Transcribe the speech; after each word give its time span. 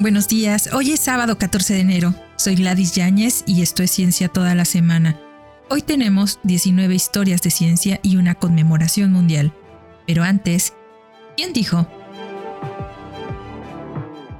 Buenos 0.00 0.28
días, 0.28 0.70
hoy 0.72 0.92
es 0.92 1.00
sábado 1.00 1.38
14 1.38 1.74
de 1.74 1.80
enero. 1.80 2.14
Soy 2.36 2.54
Gladys 2.54 2.94
Yáñez 2.94 3.42
y 3.48 3.62
esto 3.62 3.82
es 3.82 3.90
Ciencia 3.90 4.28
toda 4.28 4.54
la 4.54 4.64
semana. 4.64 5.18
Hoy 5.70 5.82
tenemos 5.82 6.38
19 6.44 6.94
historias 6.94 7.42
de 7.42 7.50
ciencia 7.50 7.98
y 8.04 8.16
una 8.16 8.36
conmemoración 8.36 9.10
mundial. 9.10 9.52
Pero 10.06 10.22
antes, 10.22 10.72
¿quién 11.36 11.52
dijo? 11.52 11.88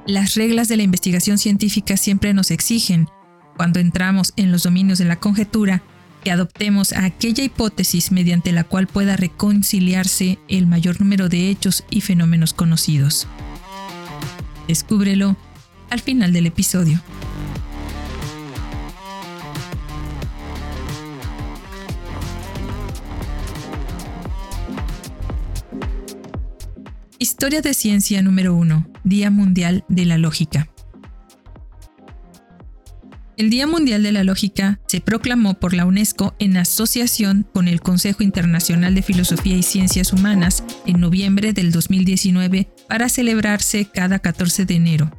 Las 0.06 0.36
reglas 0.36 0.68
de 0.68 0.76
la 0.76 0.84
investigación 0.84 1.38
científica 1.38 1.96
siempre 1.96 2.32
nos 2.34 2.52
exigen, 2.52 3.08
cuando 3.56 3.80
entramos 3.80 4.34
en 4.36 4.52
los 4.52 4.62
dominios 4.62 5.00
de 5.00 5.06
la 5.06 5.16
conjetura, 5.16 5.82
que 6.22 6.30
adoptemos 6.30 6.92
aquella 6.92 7.42
hipótesis 7.42 8.12
mediante 8.12 8.52
la 8.52 8.62
cual 8.62 8.86
pueda 8.86 9.16
reconciliarse 9.16 10.38
el 10.46 10.68
mayor 10.68 11.00
número 11.00 11.28
de 11.28 11.50
hechos 11.50 11.82
y 11.90 12.00
fenómenos 12.00 12.54
conocidos. 12.54 13.26
Descúbrelo 14.68 15.36
al 15.90 16.00
final 16.00 16.32
del 16.32 16.46
episodio. 16.46 17.02
Historia 27.20 27.62
de 27.62 27.74
ciencia 27.74 28.22
número 28.22 28.54
1. 28.54 28.86
Día 29.02 29.30
Mundial 29.30 29.84
de 29.88 30.04
la 30.04 30.18
Lógica. 30.18 30.68
El 33.36 33.50
Día 33.50 33.66
Mundial 33.66 34.02
de 34.02 34.12
la 34.12 34.24
Lógica 34.24 34.80
se 34.86 35.00
proclamó 35.00 35.54
por 35.54 35.72
la 35.72 35.84
UNESCO 35.84 36.34
en 36.38 36.56
asociación 36.56 37.46
con 37.54 37.68
el 37.68 37.80
Consejo 37.80 38.22
Internacional 38.22 38.94
de 38.94 39.02
Filosofía 39.02 39.56
y 39.56 39.62
Ciencias 39.62 40.12
Humanas 40.12 40.64
en 40.86 41.00
noviembre 41.00 41.52
del 41.52 41.70
2019 41.70 42.68
para 42.88 43.08
celebrarse 43.08 43.84
cada 43.84 44.18
14 44.18 44.64
de 44.64 44.74
enero. 44.74 45.17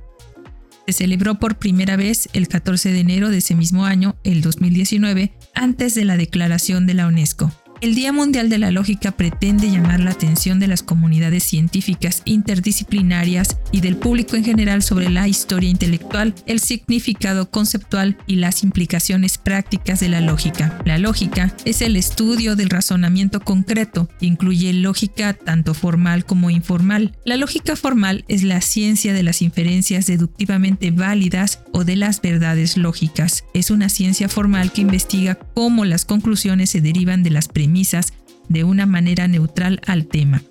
Se 0.89 0.93
celebró 1.03 1.35
por 1.35 1.59
primera 1.59 1.97
vez 1.97 2.29
el 2.33 2.47
14 2.47 2.91
de 2.91 2.99
enero 3.01 3.29
de 3.29 3.37
ese 3.37 3.53
mismo 3.53 3.85
año, 3.85 4.15
el 4.23 4.41
2019, 4.41 5.31
antes 5.53 5.93
de 5.93 6.03
la 6.03 6.17
declaración 6.17 6.87
de 6.87 6.95
la 6.95 7.05
UNESCO. 7.05 7.51
El 7.81 7.95
Día 7.95 8.11
Mundial 8.11 8.49
de 8.49 8.57
la 8.57 8.71
Lógica 8.71 9.11
pretende 9.11 9.71
llamar 9.71 10.01
la 10.01 10.11
atención 10.11 10.59
de 10.59 10.67
las 10.67 10.83
comunidades 10.83 11.45
científicas 11.45 12.23
interdisciplinarias 12.25 13.55
y 13.71 13.79
del 13.79 13.95
público 13.95 14.35
en 14.35 14.43
general 14.43 14.83
sobre 14.83 15.09
la 15.09 15.29
historia 15.29 15.69
intelectual, 15.69 16.35
el 16.45 16.59
significado 16.59 17.49
conceptual 17.49 18.17
y 18.27 18.35
las 18.35 18.63
implicaciones 18.63 19.37
prácticas 19.37 20.01
de 20.01 20.09
la 20.09 20.19
lógica. 20.19 20.77
La 20.83 20.97
lógica 20.97 21.55
es 21.63 21.81
el 21.81 21.95
estudio 21.95 22.57
del 22.57 22.69
razonamiento 22.69 23.39
concreto, 23.39 24.09
incluye 24.19 24.73
lógica 24.73 25.33
tanto 25.33 25.73
formal 25.73 26.25
como 26.25 26.49
informal. 26.49 27.17
La 27.23 27.37
lógica 27.37 27.77
formal 27.77 28.25
es 28.27 28.43
la 28.43 28.59
ciencia 28.59 29.13
de 29.13 29.23
las 29.23 29.41
inferencias 29.41 30.05
deductivamente 30.05 30.91
válidas 30.91 31.61
o 31.71 31.85
de 31.85 31.95
las 31.95 32.21
verdades 32.21 32.75
lógicas. 32.75 33.45
Es 33.53 33.71
una 33.71 33.87
ciencia 33.87 34.27
formal 34.27 34.73
que 34.73 34.81
investiga 34.81 35.35
cómo 35.35 35.85
las 35.85 36.03
conclusiones 36.03 36.71
se 36.71 36.81
derivan 36.81 37.23
de 37.23 37.29
las 37.29 37.47
premisas 37.47 37.68
de 38.47 38.63
una 38.63 38.85
manera 38.85 39.27
neutral 39.27 39.81
al 39.85 40.07
tema. 40.07 40.43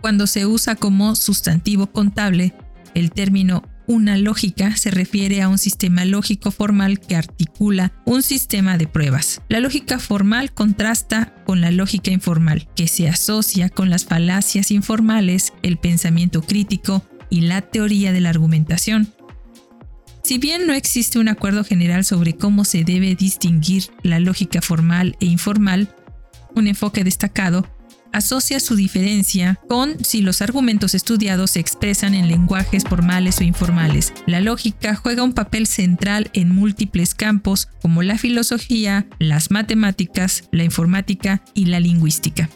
Cuando 0.00 0.26
se 0.26 0.46
usa 0.46 0.76
como 0.76 1.14
sustantivo 1.16 1.86
contable, 1.88 2.54
el 2.94 3.10
término 3.10 3.62
una 3.86 4.16
lógica 4.16 4.76
se 4.76 4.90
refiere 4.90 5.42
a 5.42 5.48
un 5.48 5.58
sistema 5.58 6.04
lógico 6.04 6.50
formal 6.50 6.98
que 6.98 7.16
articula 7.16 7.92
un 8.04 8.22
sistema 8.22 8.78
de 8.78 8.86
pruebas. 8.86 9.42
La 9.48 9.60
lógica 9.60 9.98
formal 9.98 10.52
contrasta 10.52 11.34
con 11.44 11.60
la 11.60 11.70
lógica 11.70 12.10
informal, 12.10 12.68
que 12.74 12.88
se 12.88 13.08
asocia 13.08 13.68
con 13.68 13.90
las 13.90 14.04
falacias 14.04 14.70
informales, 14.70 15.52
el 15.62 15.76
pensamiento 15.76 16.42
crítico 16.42 17.04
y 17.30 17.42
la 17.42 17.62
teoría 17.62 18.12
de 18.12 18.20
la 18.20 18.30
argumentación, 18.30 19.08
si 20.26 20.38
bien 20.38 20.66
no 20.66 20.72
existe 20.72 21.20
un 21.20 21.28
acuerdo 21.28 21.62
general 21.62 22.04
sobre 22.04 22.34
cómo 22.34 22.64
se 22.64 22.82
debe 22.82 23.14
distinguir 23.14 23.84
la 24.02 24.18
lógica 24.18 24.60
formal 24.60 25.16
e 25.20 25.26
informal, 25.26 25.94
un 26.56 26.66
enfoque 26.66 27.04
destacado 27.04 27.64
asocia 28.12 28.58
su 28.58 28.74
diferencia 28.74 29.60
con 29.68 30.02
si 30.04 30.22
los 30.22 30.42
argumentos 30.42 30.96
estudiados 30.96 31.52
se 31.52 31.60
expresan 31.60 32.14
en 32.14 32.26
lenguajes 32.26 32.82
formales 32.82 33.38
o 33.38 33.44
informales. 33.44 34.12
La 34.26 34.40
lógica 34.40 34.96
juega 34.96 35.22
un 35.22 35.32
papel 35.32 35.68
central 35.68 36.28
en 36.32 36.52
múltiples 36.52 37.14
campos 37.14 37.68
como 37.80 38.02
la 38.02 38.18
filosofía, 38.18 39.06
las 39.20 39.52
matemáticas, 39.52 40.48
la 40.50 40.64
informática 40.64 41.44
y 41.54 41.66
la 41.66 41.78
lingüística. 41.78 42.50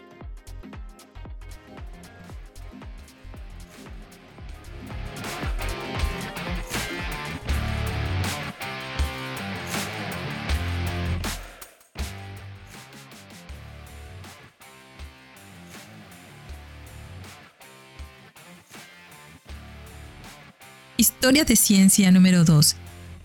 Historia 21.30 21.44
de 21.44 21.54
ciencia 21.54 22.10
número 22.10 22.44
2. 22.44 22.74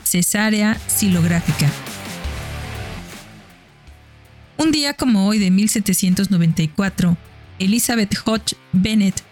Cesárea 0.03 0.79
silográfica. 0.85 1.67
Un 4.57 4.71
día 4.71 4.93
como 4.93 5.27
hoy 5.27 5.39
de 5.39 5.49
1794, 5.49 7.17
Elizabeth 7.57 8.15
Hodge 8.23 8.57
Bennett 8.73 9.23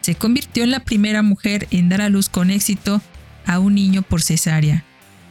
se 0.00 0.14
convirtió 0.14 0.64
en 0.64 0.70
la 0.70 0.80
primera 0.80 1.20
mujer 1.20 1.68
en 1.70 1.90
dar 1.90 2.00
a 2.00 2.08
luz 2.08 2.30
con 2.30 2.50
éxito 2.50 3.02
a 3.44 3.58
un 3.58 3.74
niño 3.74 4.00
por 4.00 4.22
cesárea. 4.22 4.82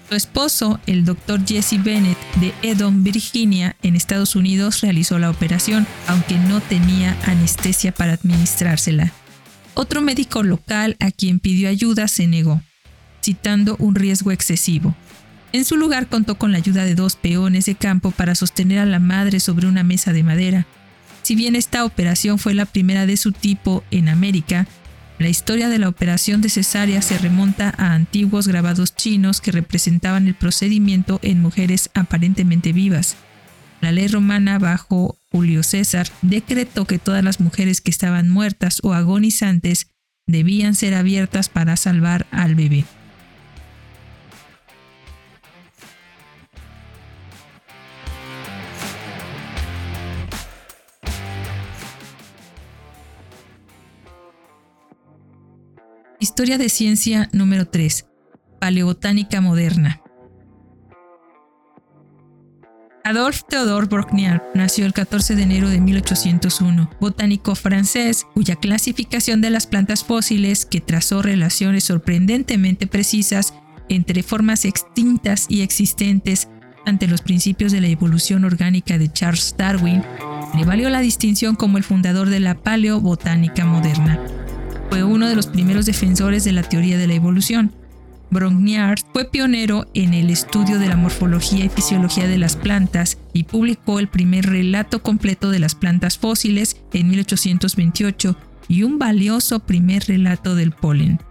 Su 0.08 0.14
esposo, 0.14 0.80
el 0.86 1.04
doctor 1.04 1.44
Jesse 1.44 1.84
Bennett 1.84 2.20
de 2.36 2.54
Edom, 2.62 3.04
Virginia, 3.04 3.76
en 3.82 3.96
Estados 3.96 4.36
Unidos, 4.36 4.82
realizó 4.82 5.18
la 5.18 5.32
operación, 5.32 5.88
aunque 6.06 6.38
no 6.38 6.62
tenía 6.62 7.18
anestesia 7.26 7.92
para 7.94 8.14
administrársela. 8.14 9.12
Otro 9.74 10.04
médico 10.04 10.44
local 10.44 10.98
a 11.00 11.10
quien 11.10 11.40
pidió 11.40 11.68
ayuda 11.68 12.08
se 12.08 12.28
negó, 12.28 12.62
citando 13.22 13.76
un 13.80 13.96
riesgo 13.96 14.32
excesivo. 14.32 14.96
En 15.54 15.66
su 15.66 15.76
lugar 15.76 16.08
contó 16.08 16.36
con 16.36 16.52
la 16.52 16.60
ayuda 16.60 16.86
de 16.86 16.96
dos 16.96 17.16
peones 17.16 17.66
de 17.66 17.76
campo 17.76 18.12
para 18.12 18.36
sostener 18.36 18.80
a 18.80 18.86
la 18.86 19.00
madre 19.00 19.40
sobre 19.40 19.68
una 19.68 19.84
mesa 19.84 20.14
de 20.14 20.24
madera. 20.24 20.66
Si 21.24 21.36
bien 21.36 21.56
esta 21.56 21.86
operación 21.86 22.40
fue 22.40 22.54
la 22.54 22.66
primera 22.66 23.06
de 23.06 23.18
su 23.18 23.32
tipo 23.32 23.84
en 23.92 24.10
América, 24.10 24.68
la 25.20 25.30
historia 25.30 25.70
de 25.70 25.78
la 25.78 25.88
operación 25.88 26.42
de 26.42 26.50
cesárea 26.50 27.02
se 27.02 27.18
remonta 27.18 27.74
a 27.78 27.94
antiguos 27.94 28.48
grabados 28.48 28.96
chinos 28.96 29.40
que 29.40 29.52
representaban 29.52 30.28
el 30.28 30.34
procedimiento 30.34 31.20
en 31.22 31.42
mujeres 31.42 31.92
aparentemente 31.94 32.74
vivas. 32.74 33.18
La 33.82 33.92
ley 33.92 34.08
romana 34.08 34.58
bajo 34.58 35.18
Julio 35.32 35.64
César 35.64 36.08
decretó 36.22 36.86
que 36.86 36.98
todas 36.98 37.24
las 37.24 37.40
mujeres 37.40 37.82
que 37.82 37.92
estaban 37.92 38.30
muertas 38.30 38.80
o 38.84 38.94
agonizantes 38.94 39.88
debían 40.28 40.76
ser 40.76 40.96
abiertas 40.96 41.50
para 41.50 41.76
salvar 41.76 42.26
al 42.32 42.56
bebé. 42.56 42.86
Historia 56.22 56.60
de 56.60 56.70
ciencia 56.70 57.30
número 57.34 57.66
3. 57.66 58.06
Paleobotánica 58.60 59.42
moderna. 59.42 60.04
Adolphe 63.04 63.42
Theodore 63.50 63.88
Brogniart 63.88 64.44
nació 64.54 64.86
el 64.86 64.94
14 64.94 65.36
de 65.36 65.42
enero 65.42 65.68
de 65.68 65.82
1801, 65.82 66.92
botánico 67.00 67.56
francés 67.56 68.28
cuya 68.36 68.56
clasificación 68.56 69.42
de 69.42 69.50
las 69.50 69.66
plantas 69.66 70.04
fósiles, 70.04 70.68
que 70.68 70.80
trazó 70.80 71.24
relaciones 71.24 71.86
sorprendentemente 71.86 72.86
precisas 72.86 73.56
entre 73.90 74.22
formas 74.22 74.66
extintas 74.66 75.48
y 75.50 75.62
existentes 75.62 76.50
ante 76.86 77.08
los 77.08 77.24
principios 77.24 77.72
de 77.72 77.82
la 77.82 77.88
evolución 77.88 78.46
orgánica 78.46 79.00
de 79.00 79.12
Charles 79.12 79.56
Darwin, 79.58 80.04
le 80.56 80.66
valió 80.66 80.92
la 80.92 81.00
distinción 81.00 81.56
como 81.56 81.80
el 81.80 81.84
fundador 81.84 82.30
de 82.30 82.42
la 82.42 82.54
paleobotánica 82.54 83.66
moderna. 83.66 84.20
Fue 84.92 85.06
uno 85.06 85.30
de 85.30 85.36
los 85.36 85.48
primeros 85.48 85.86
defensores 85.86 86.44
de 86.44 86.52
la 86.52 86.64
teoría 86.64 86.98
de 86.98 87.08
la 87.08 87.14
evolución, 87.14 87.72
Brongniart 88.30 89.06
fue 89.14 89.24
pionero 89.24 89.88
en 89.94 90.14
el 90.14 90.30
estudio 90.30 90.80
de 90.80 90.90
la 90.90 90.98
morfología 90.98 91.64
y 91.64 91.70
fisiología 91.70 92.28
de 92.28 92.38
las 92.38 92.58
plantas 92.58 93.18
y 93.32 93.46
publicó 93.46 94.00
el 94.00 94.10
primer 94.10 94.46
relato 94.46 95.02
completo 95.02 95.50
de 95.50 95.60
las 95.60 95.76
plantas 95.76 96.18
fósiles 96.18 96.76
en 96.92 97.08
1828 97.08 98.38
y 98.68 98.84
un 98.84 99.00
valioso 99.00 99.60
primer 99.60 100.04
relato 100.08 100.56
del 100.56 100.74
polen. 100.74 101.22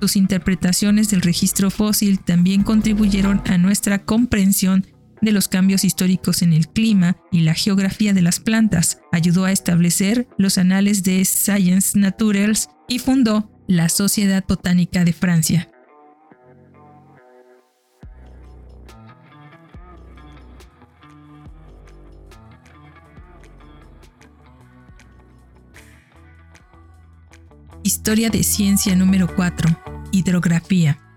Sus 0.00 0.16
interpretaciones 0.16 1.10
del 1.10 1.20
registro 1.20 1.70
fósil 1.70 2.20
también 2.20 2.62
contribuyeron 2.62 3.42
a 3.46 3.58
nuestra 3.58 3.98
comprensión 3.98 4.86
de 5.20 5.32
los 5.32 5.48
cambios 5.48 5.84
históricos 5.84 6.42
en 6.42 6.52
el 6.52 6.68
clima 6.68 7.16
y 7.30 7.40
la 7.40 7.54
geografía 7.54 8.12
de 8.12 8.22
las 8.22 8.40
plantas, 8.40 9.00
ayudó 9.12 9.44
a 9.44 9.52
establecer 9.52 10.28
los 10.38 10.58
anales 10.58 11.02
de 11.02 11.24
Science 11.24 11.98
Naturals 11.98 12.68
y 12.88 12.98
fundó 12.98 13.50
la 13.66 13.88
Sociedad 13.88 14.44
Botánica 14.46 15.04
de 15.04 15.12
Francia. 15.12 15.70
Historia 27.82 28.28
de 28.28 28.42
ciencia 28.42 28.94
número 28.94 29.34
4. 29.34 29.68
Hidrografía. 30.12 31.07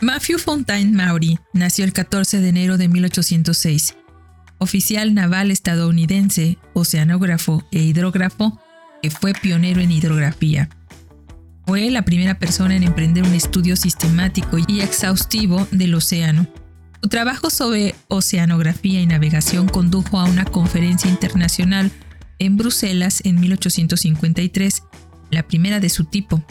Matthew 0.00 0.38
Fontaine 0.38 0.92
Maury 0.92 1.38
nació 1.54 1.86
el 1.86 1.94
14 1.94 2.42
de 2.42 2.50
enero 2.50 2.76
de 2.76 2.86
1806. 2.86 3.96
Oficial 4.58 5.14
naval 5.14 5.50
estadounidense, 5.50 6.58
oceanógrafo 6.74 7.66
e 7.72 7.78
hidrógrafo, 7.78 8.60
que 9.02 9.10
fue 9.10 9.32
pionero 9.32 9.80
en 9.80 9.90
hidrografía. 9.90 10.68
Fue 11.66 11.90
la 11.90 12.02
primera 12.02 12.38
persona 12.38 12.76
en 12.76 12.82
emprender 12.82 13.24
un 13.24 13.32
estudio 13.32 13.74
sistemático 13.74 14.58
y 14.68 14.80
exhaustivo 14.82 15.66
del 15.70 15.94
océano. 15.94 16.46
Su 17.02 17.08
trabajo 17.08 17.48
sobre 17.48 17.94
oceanografía 18.08 19.00
y 19.00 19.06
navegación 19.06 19.66
condujo 19.66 20.20
a 20.20 20.24
una 20.24 20.44
conferencia 20.44 21.10
internacional 21.10 21.90
en 22.38 22.58
Bruselas 22.58 23.22
en 23.24 23.40
1853, 23.40 24.82
la 25.30 25.42
primera 25.42 25.80
de 25.80 25.88
su 25.88 26.04
tipo. 26.04 26.44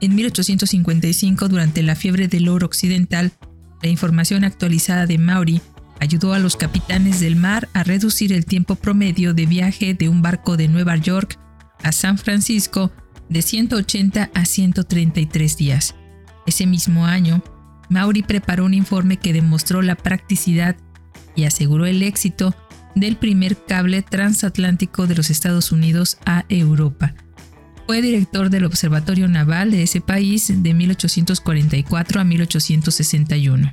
En 0.00 0.14
1855, 0.14 1.48
durante 1.48 1.82
la 1.82 1.94
fiebre 1.94 2.26
del 2.26 2.48
oro 2.48 2.66
occidental, 2.66 3.32
la 3.82 3.88
información 3.88 4.44
actualizada 4.44 5.06
de 5.06 5.18
Maury 5.18 5.60
ayudó 6.00 6.32
a 6.32 6.38
los 6.38 6.56
capitanes 6.56 7.20
del 7.20 7.36
mar 7.36 7.68
a 7.74 7.84
reducir 7.84 8.32
el 8.32 8.46
tiempo 8.46 8.76
promedio 8.76 9.34
de 9.34 9.44
viaje 9.44 9.92
de 9.92 10.08
un 10.08 10.22
barco 10.22 10.56
de 10.56 10.68
Nueva 10.68 10.96
York 10.96 11.38
a 11.82 11.92
San 11.92 12.16
Francisco 12.16 12.90
de 13.28 13.42
180 13.42 14.30
a 14.32 14.44
133 14.44 15.56
días. 15.58 15.94
Ese 16.46 16.66
mismo 16.66 17.04
año, 17.04 17.42
Maury 17.90 18.22
preparó 18.22 18.64
un 18.64 18.72
informe 18.72 19.18
que 19.18 19.34
demostró 19.34 19.82
la 19.82 19.96
practicidad 19.96 20.76
y 21.36 21.44
aseguró 21.44 21.84
el 21.84 22.02
éxito 22.02 22.54
del 22.94 23.16
primer 23.16 23.56
cable 23.66 24.02
transatlántico 24.02 25.06
de 25.06 25.14
los 25.14 25.28
Estados 25.30 25.72
Unidos 25.72 26.18
a 26.24 26.44
Europa. 26.48 27.14
Fue 27.90 28.02
director 28.02 28.50
del 28.50 28.66
Observatorio 28.66 29.26
Naval 29.26 29.72
de 29.72 29.82
ese 29.82 30.00
país 30.00 30.46
de 30.62 30.74
1844 30.74 32.20
a 32.20 32.24
1861. 32.24 33.72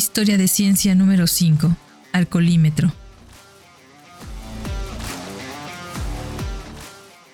Historia 0.00 0.38
de 0.38 0.48
ciencia 0.48 0.94
número 0.94 1.26
5. 1.26 1.76
Alcoholímetro. 2.14 2.90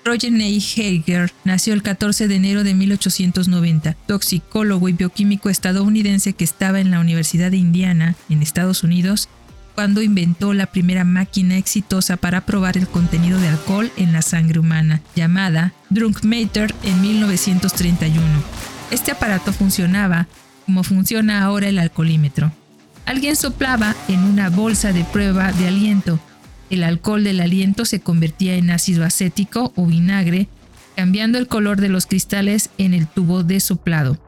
Roger 0.04 0.32
Ney 0.32 0.60
Heiger 0.74 1.32
nació 1.44 1.74
el 1.74 1.84
14 1.84 2.26
de 2.26 2.34
enero 2.34 2.64
de 2.64 2.74
1890, 2.74 3.92
toxicólogo 4.08 4.88
y 4.88 4.94
bioquímico 4.94 5.48
estadounidense 5.48 6.32
que 6.32 6.42
estaba 6.42 6.80
en 6.80 6.90
la 6.90 6.98
Universidad 6.98 7.52
de 7.52 7.58
Indiana, 7.58 8.16
en 8.28 8.42
Estados 8.42 8.82
Unidos, 8.82 9.28
cuando 9.76 10.02
inventó 10.02 10.52
la 10.52 10.66
primera 10.66 11.04
máquina 11.04 11.58
exitosa 11.58 12.16
para 12.16 12.46
probar 12.46 12.76
el 12.76 12.88
contenido 12.88 13.38
de 13.38 13.46
alcohol 13.46 13.92
en 13.96 14.12
la 14.12 14.22
sangre 14.22 14.58
humana, 14.58 15.02
llamada 15.14 15.72
Drunkmeter 15.90 16.74
en 16.82 17.00
1931. 17.00 18.24
Este 18.90 19.12
aparato 19.12 19.52
funcionaba 19.52 20.26
como 20.66 20.82
funciona 20.82 21.42
ahora 21.42 21.68
el 21.68 21.78
alcoholímetro. 21.78 22.52
Alguien 23.06 23.36
soplaba 23.36 23.94
en 24.08 24.24
una 24.24 24.50
bolsa 24.50 24.92
de 24.92 25.04
prueba 25.04 25.52
de 25.52 25.68
aliento. 25.68 26.18
El 26.70 26.82
alcohol 26.82 27.22
del 27.22 27.40
aliento 27.40 27.84
se 27.84 28.00
convertía 28.00 28.56
en 28.56 28.70
ácido 28.70 29.04
acético 29.04 29.72
o 29.76 29.86
vinagre, 29.86 30.48
cambiando 30.96 31.38
el 31.38 31.46
color 31.46 31.80
de 31.80 31.88
los 31.88 32.06
cristales 32.06 32.70
en 32.78 32.94
el 32.94 33.06
tubo 33.06 33.44
de 33.44 33.60
soplado. 33.60 34.18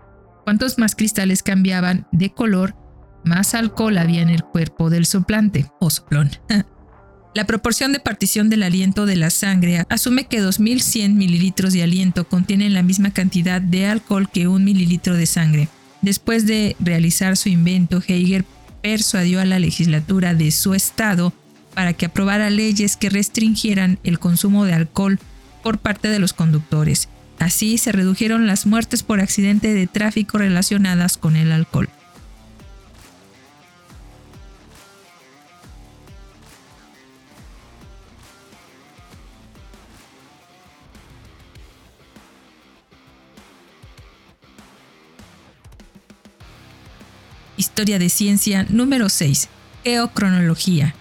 Cuantos 0.44 0.78
más 0.78 0.94
cristales 0.94 1.42
cambiaban 1.42 2.06
de 2.12 2.30
color, 2.30 2.76
más 3.24 3.54
alcohol 3.54 3.98
había 3.98 4.22
en 4.22 4.30
el 4.30 4.44
cuerpo 4.44 4.90
del 4.90 5.06
soplante 5.06 5.66
o 5.80 5.90
soplón. 5.90 6.30
La 7.34 7.44
proporción 7.44 7.92
de 7.92 8.00
partición 8.00 8.48
del 8.48 8.62
aliento 8.62 9.06
de 9.06 9.14
la 9.14 9.30
sangre 9.30 9.84
asume 9.90 10.26
que 10.26 10.40
2100 10.40 11.16
mililitros 11.16 11.72
de 11.72 11.82
aliento 11.82 12.26
contienen 12.26 12.74
la 12.74 12.82
misma 12.82 13.12
cantidad 13.12 13.60
de 13.60 13.86
alcohol 13.86 14.28
que 14.28 14.48
un 14.48 14.64
mililitro 14.64 15.14
de 15.14 15.26
sangre. 15.26 15.68
Después 16.02 16.46
de 16.46 16.76
realizar 16.80 17.36
su 17.36 17.48
invento, 17.48 18.02
Heiger 18.06 18.44
persuadió 18.82 19.40
a 19.40 19.44
la 19.44 19.58
legislatura 19.58 20.34
de 20.34 20.50
su 20.50 20.74
estado 20.74 21.32
para 21.74 21.92
que 21.92 22.06
aprobara 22.06 22.50
leyes 22.50 22.96
que 22.96 23.10
restringieran 23.10 23.98
el 24.04 24.18
consumo 24.18 24.64
de 24.64 24.74
alcohol 24.74 25.18
por 25.62 25.78
parte 25.78 26.08
de 26.08 26.18
los 26.18 26.32
conductores. 26.32 27.08
Así 27.38 27.78
se 27.78 27.92
redujeron 27.92 28.46
las 28.46 28.66
muertes 28.66 29.02
por 29.02 29.20
accidente 29.20 29.72
de 29.72 29.86
tráfico 29.86 30.38
relacionadas 30.38 31.16
con 31.16 31.36
el 31.36 31.52
alcohol. 31.52 31.88
Historia 47.78 48.00
de 48.00 48.08
Ciencia 48.08 48.66
número 48.68 49.08
6. 49.08 49.48
Geocronología. 49.84 50.96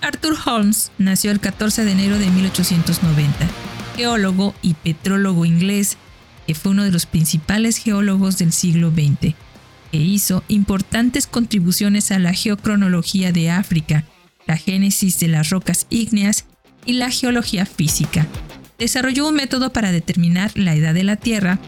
Arthur 0.00 0.36
Holmes 0.44 0.90
nació 0.98 1.30
el 1.30 1.38
14 1.38 1.84
de 1.84 1.92
enero 1.92 2.18
de 2.18 2.26
1890, 2.26 3.46
geólogo 3.94 4.56
y 4.60 4.74
petrólogo 4.74 5.44
inglés 5.44 5.96
que 6.48 6.56
fue 6.56 6.72
uno 6.72 6.82
de 6.82 6.90
los 6.90 7.06
principales 7.06 7.76
geólogos 7.76 8.38
del 8.38 8.52
siglo 8.52 8.90
XX, 8.90 9.36
que 9.92 9.98
hizo 9.98 10.42
importantes 10.48 11.28
contribuciones 11.28 12.10
a 12.10 12.18
la 12.18 12.32
geocronología 12.32 13.30
de 13.30 13.52
África, 13.52 14.02
la 14.48 14.56
génesis 14.56 15.20
de 15.20 15.28
las 15.28 15.50
rocas 15.50 15.86
ígneas 15.90 16.46
y 16.86 16.94
la 16.94 17.12
geología 17.12 17.66
física. 17.66 18.26
Desarrolló 18.80 19.28
un 19.28 19.36
método 19.36 19.72
para 19.72 19.92
determinar 19.92 20.50
la 20.56 20.74
edad 20.74 20.92
de 20.92 21.04
la 21.04 21.14
Tierra 21.14 21.60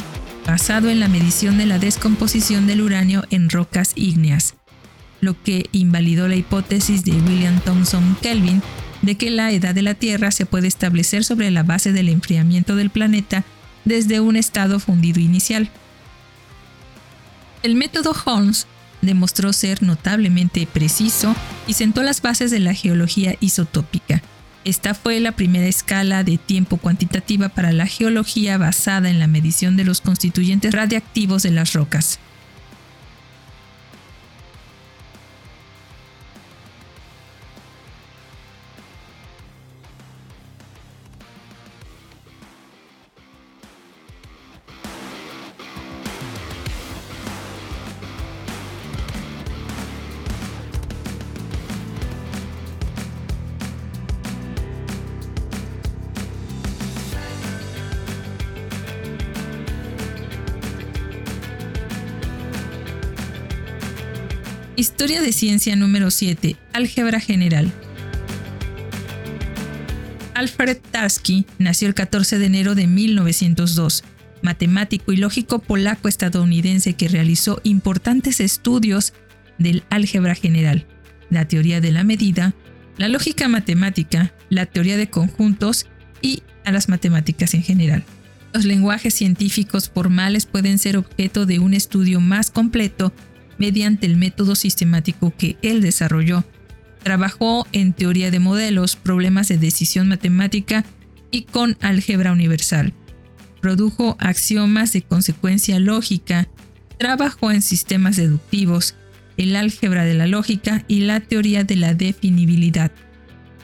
basado 0.46 0.90
en 0.90 1.00
la 1.00 1.08
medición 1.08 1.58
de 1.58 1.66
la 1.66 1.78
descomposición 1.78 2.66
del 2.66 2.82
uranio 2.82 3.24
en 3.30 3.50
rocas 3.50 3.92
ígneas, 3.94 4.54
lo 5.20 5.40
que 5.42 5.68
invalidó 5.72 6.28
la 6.28 6.36
hipótesis 6.36 7.04
de 7.04 7.12
William 7.12 7.60
Thomson 7.60 8.16
Kelvin 8.22 8.62
de 9.02 9.16
que 9.16 9.30
la 9.30 9.50
edad 9.52 9.74
de 9.74 9.82
la 9.82 9.94
Tierra 9.94 10.30
se 10.30 10.46
puede 10.46 10.68
establecer 10.68 11.24
sobre 11.24 11.50
la 11.50 11.62
base 11.62 11.92
del 11.92 12.08
enfriamiento 12.08 12.76
del 12.76 12.90
planeta 12.90 13.44
desde 13.84 14.20
un 14.20 14.36
estado 14.36 14.78
fundido 14.78 15.20
inicial. 15.20 15.70
El 17.62 17.74
método 17.74 18.14
Holmes 18.24 18.66
demostró 19.02 19.52
ser 19.52 19.82
notablemente 19.82 20.66
preciso 20.66 21.34
y 21.66 21.74
sentó 21.74 22.02
las 22.02 22.20
bases 22.20 22.50
de 22.50 22.60
la 22.60 22.74
geología 22.74 23.34
isotópica, 23.40 24.22
esta 24.64 24.94
fue 24.94 25.20
la 25.20 25.32
primera 25.32 25.66
escala 25.66 26.24
de 26.24 26.38
tiempo 26.38 26.76
cuantitativa 26.76 27.48
para 27.48 27.72
la 27.72 27.86
geología 27.86 28.58
basada 28.58 29.10
en 29.10 29.18
la 29.18 29.26
medición 29.26 29.76
de 29.76 29.84
los 29.84 30.00
constituyentes 30.00 30.72
radiactivos 30.74 31.42
de 31.42 31.50
las 31.50 31.72
rocas. 31.72 32.18
Historia 64.80 65.20
de 65.20 65.34
ciencia 65.34 65.76
número 65.76 66.10
7. 66.10 66.56
Álgebra 66.72 67.20
general. 67.20 67.70
Alfred 70.32 70.78
Tarski 70.90 71.44
nació 71.58 71.86
el 71.86 71.92
14 71.92 72.38
de 72.38 72.46
enero 72.46 72.74
de 72.74 72.86
1902, 72.86 74.04
matemático 74.40 75.12
y 75.12 75.18
lógico 75.18 75.58
polaco-estadounidense 75.58 76.94
que 76.94 77.08
realizó 77.08 77.60
importantes 77.62 78.40
estudios 78.40 79.12
del 79.58 79.82
álgebra 79.90 80.34
general, 80.34 80.86
la 81.28 81.46
teoría 81.46 81.82
de 81.82 81.92
la 81.92 82.02
medida, 82.02 82.54
la 82.96 83.08
lógica 83.08 83.48
matemática, 83.48 84.32
la 84.48 84.64
teoría 84.64 84.96
de 84.96 85.10
conjuntos 85.10 85.88
y 86.22 86.42
a 86.64 86.72
las 86.72 86.88
matemáticas 86.88 87.52
en 87.52 87.62
general. 87.62 88.02
Los 88.54 88.64
lenguajes 88.64 89.12
científicos 89.12 89.90
formales 89.90 90.46
pueden 90.46 90.78
ser 90.78 90.96
objeto 90.96 91.44
de 91.44 91.58
un 91.58 91.74
estudio 91.74 92.18
más 92.18 92.50
completo 92.50 93.12
mediante 93.60 94.06
el 94.06 94.16
método 94.16 94.56
sistemático 94.56 95.32
que 95.36 95.56
él 95.62 95.82
desarrolló. 95.82 96.44
Trabajó 97.02 97.66
en 97.72 97.92
teoría 97.92 98.30
de 98.30 98.40
modelos, 98.40 98.96
problemas 98.96 99.48
de 99.48 99.58
decisión 99.58 100.08
matemática 100.08 100.84
y 101.30 101.42
con 101.42 101.76
álgebra 101.82 102.32
universal. 102.32 102.94
Produjo 103.60 104.16
axiomas 104.18 104.94
de 104.94 105.02
consecuencia 105.02 105.78
lógica, 105.78 106.48
trabajó 106.98 107.52
en 107.52 107.60
sistemas 107.60 108.16
deductivos, 108.16 108.94
el 109.36 109.54
álgebra 109.54 110.04
de 110.04 110.14
la 110.14 110.26
lógica 110.26 110.84
y 110.88 111.00
la 111.00 111.20
teoría 111.20 111.62
de 111.62 111.76
la 111.76 111.94
definibilidad. 111.94 112.90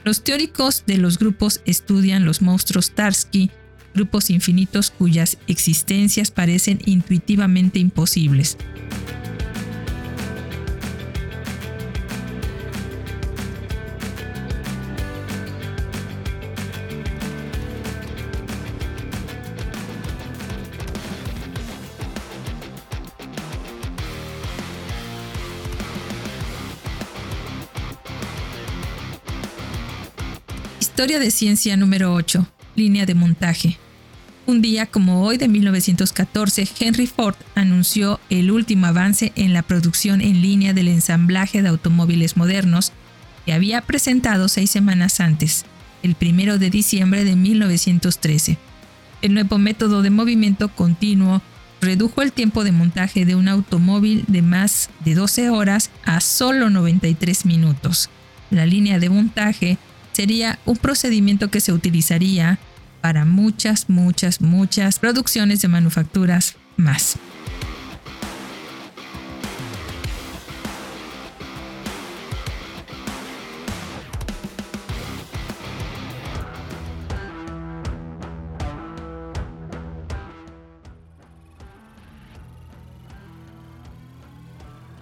Los 0.03 0.23
teóricos 0.23 0.83
de 0.85 0.99
los 0.99 1.17
grupos 1.17 1.61
estudian 1.65 2.23
los 2.23 2.43
monstruos 2.43 2.91
Tarski, 2.91 3.49
grupos 3.95 4.29
infinitos 4.29 4.91
cuyas 4.91 5.39
existencias 5.47 6.29
parecen 6.29 6.79
intuitivamente 6.85 7.79
imposibles. 7.79 8.57
Historia 30.97 31.19
de 31.19 31.29
ciencia 31.29 31.77
número 31.77 32.11
8. 32.11 32.47
Línea 32.75 33.05
de 33.05 33.13
montaje. 33.13 33.77
Un 34.47 34.63
día 34.63 34.87
como 34.87 35.21
hoy 35.21 35.37
de 35.37 35.47
1914, 35.47 36.67
Henry 36.79 37.05
Ford 37.05 37.35
anunció 37.53 38.19
el 38.31 38.49
último 38.49 38.87
avance 38.87 39.31
en 39.35 39.53
la 39.53 39.61
producción 39.61 40.21
en 40.21 40.41
línea 40.41 40.73
del 40.73 40.87
ensamblaje 40.87 41.61
de 41.61 41.69
automóviles 41.69 42.35
modernos 42.35 42.93
que 43.45 43.53
había 43.53 43.81
presentado 43.81 44.47
seis 44.47 44.71
semanas 44.71 45.19
antes, 45.19 45.65
el 46.01 46.15
1 46.19 46.57
de 46.57 46.71
diciembre 46.71 47.25
de 47.25 47.35
1913. 47.35 48.57
El 49.21 49.35
nuevo 49.35 49.59
método 49.59 50.01
de 50.01 50.09
movimiento 50.09 50.67
continuo 50.67 51.43
redujo 51.79 52.23
el 52.23 52.31
tiempo 52.31 52.63
de 52.63 52.71
montaje 52.71 53.23
de 53.23 53.35
un 53.35 53.49
automóvil 53.49 54.25
de 54.27 54.41
más 54.41 54.89
de 55.05 55.13
12 55.13 55.51
horas 55.51 55.91
a 56.05 56.21
solo 56.21 56.71
93 56.71 57.45
minutos. 57.45 58.09
La 58.49 58.65
línea 58.65 58.97
de 58.97 59.11
montaje 59.11 59.77
sería 60.17 60.57
un 60.65 60.77
procedimiento 60.77 61.51
que 61.51 61.61
se 61.61 61.71
utilizaría 61.71 62.57
para 63.01 63.23
muchas, 63.23 63.87
muchas, 63.87 64.41
muchas 64.41 64.97
producciones 64.97 65.61
de 65.61 65.67
manufacturas 65.67 66.55
más. 66.75 67.19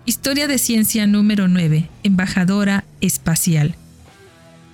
Historia 0.03 0.47
de 0.49 0.57
ciencia 0.57 1.07
número 1.07 1.47
9. 1.47 1.87
Embajadora 2.03 2.83
espacial. 2.99 3.77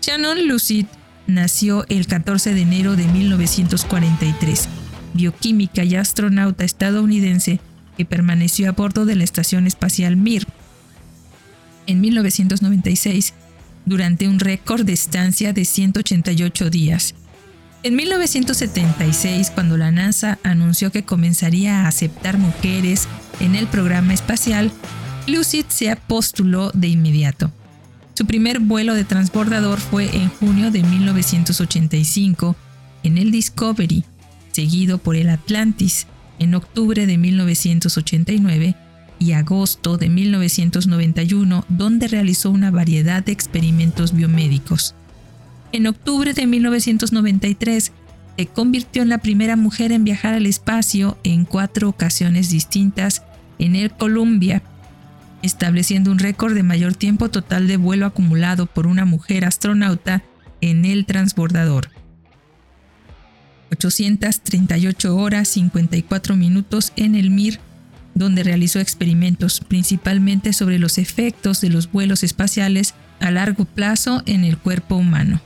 Shannon 0.01 0.48
Lucid 0.48 0.88
nació 1.27 1.86
el 1.88 2.08
14 2.08 2.55
de 2.55 2.62
enero 2.62 2.96
de 2.96 3.08
1943, 3.08 4.67
bioquímica 5.13 5.84
y 5.84 5.96
astronauta 5.96 6.63
estadounidense 6.63 7.60
que 7.98 8.05
permaneció 8.05 8.67
a 8.67 8.72
bordo 8.72 9.05
de 9.05 9.15
la 9.15 9.24
Estación 9.24 9.67
Espacial 9.67 10.17
Mir. 10.17 10.48
En 11.86 12.01
1996, 12.01 13.36
durante 13.86 14.27
un 14.27 14.39
récord 14.39 14.86
de 14.86 14.93
estancia 14.93 15.53
de 15.53 15.65
188 15.65 16.72
días. 16.72 17.13
En 17.84 17.96
1976, 17.96 19.51
cuando 19.51 19.77
la 19.77 19.91
NASA 19.91 20.39
anunció 20.43 20.91
que 20.91 21.03
comenzaría 21.03 21.81
a 21.81 21.88
aceptar 21.88 22.39
mujeres 22.39 23.08
en 23.39 23.53
el 23.53 23.67
programa 23.67 24.15
espacial, 24.15 24.72
Lucid 25.27 25.65
se 25.70 25.96
postuló 25.96 26.72
de 26.74 26.88
inmediato. 26.88 27.51
Su 28.13 28.25
primer 28.25 28.60
vuelo 28.60 28.94
de 28.94 29.03
transbordador 29.03 29.80
fue 29.80 30.15
en 30.15 30.30
junio 30.30 30.72
de 30.72 30.84
1985 30.84 32.56
en 33.03 33.18
el 33.18 33.32
Discovery, 33.32 34.03
seguido 34.51 34.98
por 34.98 35.15
el 35.15 35.30
Atlantis 35.30 36.08
en 36.39 36.56
octubre 36.56 37.06
de 37.06 37.18
1989 37.18 38.75
y 39.20 39.32
agosto 39.34 39.98
de 39.98 40.10
1991, 40.10 41.65
donde 41.70 42.08
realizó 42.08 42.50
una 42.50 42.72
variedad 42.72 43.24
de 43.24 43.32
experimentos 43.32 44.13
biomédicos. 44.13 44.96
En 45.72 45.88
octubre 45.88 46.34
de 46.34 46.48
1993, 46.48 47.91
se 48.38 48.48
convirtió 48.48 49.03
en 49.03 49.10
la 49.10 49.20
primera 49.20 49.56
mujer 49.56 49.91
en 49.91 50.03
viajar 50.03 50.34
al 50.34 50.48
espacio 50.48 51.18
en 51.24 51.46
cuatro 51.46 51.89
ocasiones 51.89 52.50
distintas 52.50 53.22
en 53.60 53.75
el 53.75 53.91
Columbia 53.91 54.63
estableciendo 55.42 56.12
un 56.12 56.20
récord 56.20 56.54
de 56.54 56.64
mayor 56.64 56.96
tiempo 56.96 57.30
total 57.30 57.68
de 57.68 57.78
vuelo 57.78 58.06
acumulado 58.06 58.66
por 58.66 58.88
una 58.88 59.06
mujer 59.06 59.46
astronauta 59.46 60.24
en 60.62 60.86
el 60.86 61.06
transbordador. 61.06 61.90
838 63.72 65.16
horas 65.16 65.48
54 65.48 66.36
minutos 66.36 66.92
en 66.96 67.16
el 67.16 67.30
Mir, 67.30 67.60
donde 68.14 68.44
realizó 68.44 68.80
experimentos 68.80 69.62
principalmente 69.62 70.54
sobre 70.54 70.80
los 70.80 70.98
efectos 70.98 71.62
de 71.62 71.70
los 71.70 71.92
vuelos 71.92 72.24
espaciales 72.24 72.94
a 73.20 73.32
largo 73.32 73.66
plazo 73.66 74.24
en 74.26 74.44
el 74.44 74.58
cuerpo 74.58 74.96
humano. 74.96 75.42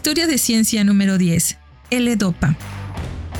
Historia 0.00 0.26
de 0.26 0.38
ciencia 0.38 0.82
número 0.82 1.18
10. 1.18 1.58
L-Dopa. 1.90 2.56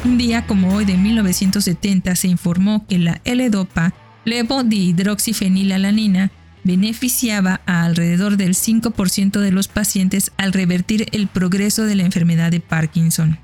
Un 0.04 0.18
día 0.18 0.46
como 0.46 0.74
hoy 0.74 0.84
de 0.84 0.98
1970 0.98 2.14
se 2.14 2.28
informó 2.28 2.86
que 2.86 2.98
la 2.98 3.22
L-Dopa, 3.24 3.94
levodihidroxifenilalanina, 4.26 6.30
beneficiaba 6.62 7.62
a 7.64 7.84
alrededor 7.84 8.36
del 8.36 8.50
5% 8.50 9.40
de 9.40 9.52
los 9.52 9.68
pacientes 9.68 10.32
al 10.36 10.52
revertir 10.52 11.06
el 11.12 11.28
progreso 11.28 11.86
de 11.86 11.94
la 11.94 12.04
enfermedad 12.04 12.50
de 12.50 12.60
Parkinson. 12.60 13.38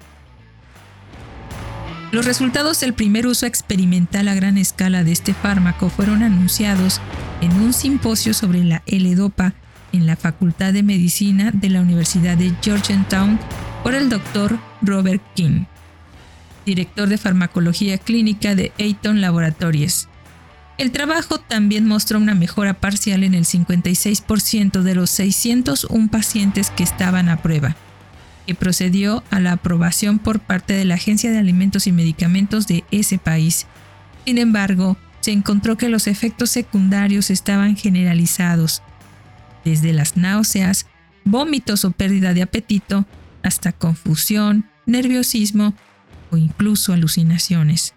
Los 2.12 2.26
resultados 2.26 2.80
del 2.80 2.92
primer 2.92 3.26
uso 3.26 3.46
experimental 3.46 4.28
a 4.28 4.34
gran 4.34 4.58
escala 4.58 5.04
de 5.04 5.12
este 5.12 5.32
fármaco 5.32 5.88
fueron 5.88 6.22
anunciados 6.22 7.00
en 7.40 7.52
un 7.62 7.72
simposio 7.72 8.34
sobre 8.34 8.62
la 8.62 8.82
L-Dopa 8.84 9.54
en 9.96 10.06
la 10.06 10.16
Facultad 10.16 10.72
de 10.72 10.82
Medicina 10.82 11.50
de 11.52 11.70
la 11.70 11.80
Universidad 11.80 12.36
de 12.36 12.52
Georgetown 12.62 13.38
por 13.82 13.94
el 13.94 14.08
doctor 14.08 14.58
Robert 14.82 15.22
King, 15.34 15.64
director 16.64 17.08
de 17.08 17.18
farmacología 17.18 17.98
clínica 17.98 18.54
de 18.54 18.72
Eaton 18.78 19.20
Laboratories. 19.20 20.08
El 20.78 20.90
trabajo 20.90 21.38
también 21.38 21.86
mostró 21.86 22.18
una 22.18 22.34
mejora 22.34 22.74
parcial 22.74 23.24
en 23.24 23.34
el 23.34 23.44
56% 23.44 24.82
de 24.82 24.94
los 24.94 25.10
601 25.10 26.08
pacientes 26.08 26.70
que 26.70 26.82
estaban 26.82 27.30
a 27.30 27.40
prueba, 27.40 27.76
que 28.46 28.54
procedió 28.54 29.24
a 29.30 29.40
la 29.40 29.52
aprobación 29.52 30.18
por 30.18 30.40
parte 30.40 30.74
de 30.74 30.84
la 30.84 30.96
Agencia 30.96 31.30
de 31.30 31.38
Alimentos 31.38 31.86
y 31.86 31.92
Medicamentos 31.92 32.66
de 32.66 32.84
ese 32.90 33.16
país. 33.16 33.66
Sin 34.26 34.36
embargo, 34.36 34.98
se 35.20 35.32
encontró 35.32 35.76
que 35.76 35.88
los 35.88 36.06
efectos 36.06 36.50
secundarios 36.50 37.30
estaban 37.30 37.76
generalizados, 37.76 38.82
desde 39.66 39.92
las 39.92 40.16
náuseas, 40.16 40.86
vómitos 41.24 41.84
o 41.84 41.90
pérdida 41.90 42.32
de 42.34 42.42
apetito, 42.42 43.04
hasta 43.42 43.72
confusión, 43.72 44.64
nerviosismo 44.86 45.74
o 46.30 46.36
incluso 46.36 46.92
alucinaciones. 46.92 47.92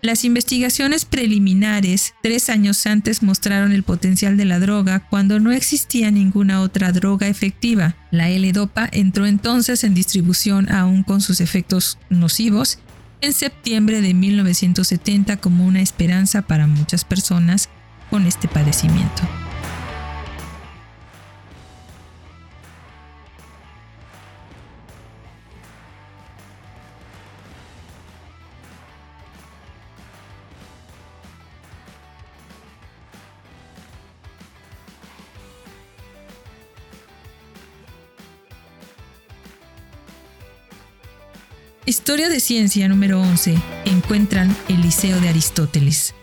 Las 0.00 0.24
investigaciones 0.24 1.04
preliminares 1.04 2.14
tres 2.22 2.48
años 2.48 2.86
antes 2.86 3.22
mostraron 3.22 3.72
el 3.72 3.82
potencial 3.82 4.36
de 4.36 4.44
la 4.46 4.58
droga 4.58 5.06
cuando 5.10 5.40
no 5.40 5.52
existía 5.52 6.10
ninguna 6.10 6.60
otra 6.62 6.92
droga 6.92 7.28
efectiva. 7.28 7.96
La 8.10 8.28
L-Dopa 8.30 8.88
entró 8.90 9.26
entonces 9.26 9.84
en 9.84 9.94
distribución 9.94 10.70
aún 10.70 11.02
con 11.02 11.20
sus 11.20 11.40
efectos 11.40 11.98
nocivos 12.08 12.78
en 13.20 13.32
septiembre 13.32 14.00
de 14.00 14.12
1970 14.12 15.38
como 15.38 15.66
una 15.66 15.80
esperanza 15.80 16.42
para 16.42 16.66
muchas 16.66 17.04
personas 17.04 17.68
con 18.10 18.26
este 18.26 18.48
padecimiento. 18.48 19.22
Historia 41.86 42.30
de 42.30 42.40
ciencia 42.40 42.88
número 42.88 43.20
11. 43.20 43.56
Encuentran 43.84 44.56
el 44.68 44.80
Liceo 44.80 45.20
de 45.20 45.28
Aristóteles. 45.28 46.14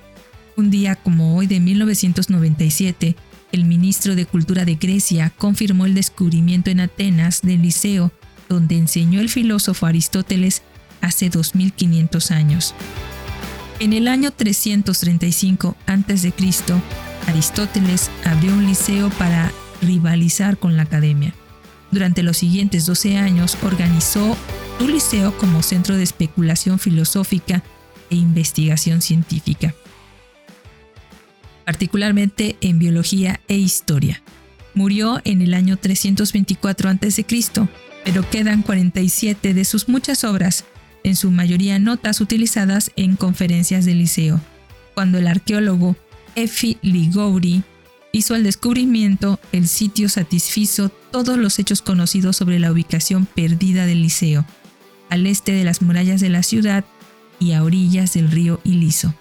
Un 0.58 0.72
día 0.72 0.96
como 0.96 1.38
hoy 1.38 1.46
de 1.46 1.60
1997, 1.60 3.16
el 3.52 3.66
ministro 3.66 4.16
de 4.16 4.26
Cultura 4.26 4.66
de 4.66 4.74
Grecia 4.74 5.32
confirmó 5.38 5.86
el 5.86 5.94
descubrimiento 5.94 6.72
en 6.72 6.80
Atenas 6.80 7.44
del 7.44 7.62
liceo 7.62 8.12
donde 8.50 8.76
enseñó 8.76 9.22
el 9.22 9.30
filósofo 9.30 9.86
Aristóteles 9.86 10.64
hace 11.00 11.30
2500 11.30 12.32
años. 12.32 12.74
En 13.80 13.94
el 13.94 14.08
año 14.08 14.32
335 14.32 15.78
a.C., 15.86 16.34
Aristóteles 17.28 18.10
abrió 18.26 18.52
un 18.54 18.66
liceo 18.66 19.12
para 19.12 19.52
rivalizar 19.84 20.58
con 20.58 20.76
la 20.76 20.84
academia. 20.84 21.36
Durante 21.92 22.24
los 22.24 22.38
siguientes 22.38 22.88
12 22.88 23.18
años 23.18 23.58
organizó 23.62 24.36
un 24.82 24.92
liceo 24.92 25.38
como 25.38 25.62
centro 25.62 25.96
de 25.96 26.04
especulación 26.04 26.80
filosófica 26.80 27.64
e 28.10 28.16
investigación 28.16 29.02
científica, 29.02 29.76
particularmente 31.66 32.58
en 32.62 32.80
biología 32.80 33.40
e 33.48 33.58
historia. 33.58 34.24
Murió 34.74 35.22
en 35.24 35.42
el 35.42 35.54
año 35.54 35.78
324 35.78 36.90
a.C., 36.90 37.26
pero 38.04 38.28
quedan 38.30 38.64
47 38.64 39.54
de 39.54 39.66
sus 39.66 39.88
muchas 39.88 40.24
obras, 40.24 40.66
en 41.04 41.16
su 41.16 41.30
mayoría 41.30 41.78
notas 41.78 42.20
utilizadas 42.20 42.92
en 42.96 43.16
conferencias 43.16 43.86
del 43.86 44.00
liceo. 44.00 44.42
Cuando 44.96 45.20
el 45.20 45.28
arqueólogo 45.28 45.96
Efi 46.36 46.78
Ligouri 46.82 47.64
hizo 48.14 48.34
el 48.34 48.44
descubrimiento, 48.44 49.40
el 49.52 49.68
sitio 49.68 50.10
satisfizo 50.10 50.90
todos 50.90 51.38
los 51.38 51.60
hechos 51.60 51.84
conocidos 51.84 52.38
sobre 52.38 52.58
la 52.58 52.72
ubicación 52.72 53.28
perdida 53.28 53.86
del 53.86 54.02
liceo 54.02 54.46
al 55.12 55.28
este 55.28 55.52
de 55.52 55.66
las 55.66 55.84
murallas 55.84 56.22
de 56.22 56.30
la 56.30 56.42
ciudad 56.42 56.86
y 57.38 57.52
a 57.52 57.64
orillas 57.64 58.14
del 58.14 58.32
río 58.32 58.60
Iliso. 58.64 59.14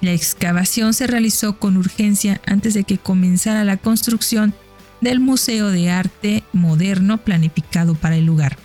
La 0.00 0.12
excavación 0.12 0.94
se 0.94 1.08
realizó 1.08 1.58
con 1.58 1.76
urgencia 1.76 2.40
antes 2.46 2.74
de 2.74 2.84
que 2.84 2.98
comenzara 2.98 3.64
la 3.64 3.78
construcción 3.78 4.54
del 5.00 5.20
Museo 5.20 5.70
de 5.70 5.90
Arte 5.90 6.44
Moderno 6.52 7.18
planificado 7.18 7.94
para 7.94 8.16
el 8.16 8.26
lugar. 8.26 8.58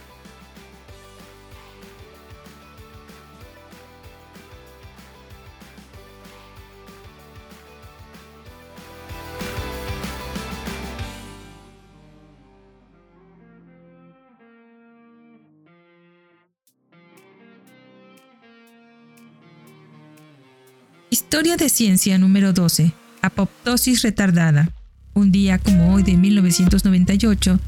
Historia 21.34 21.58
de 21.58 21.68
ciencia 21.68 22.20
número 22.20 22.54
12. 22.54 22.94
Apoptosis 23.24 24.04
retardada. 24.04 24.70
Un 25.16 25.32
día 25.32 25.58
como 25.58 25.92
hoy 25.92 26.04
de 26.04 26.16
1998, 26.16 27.60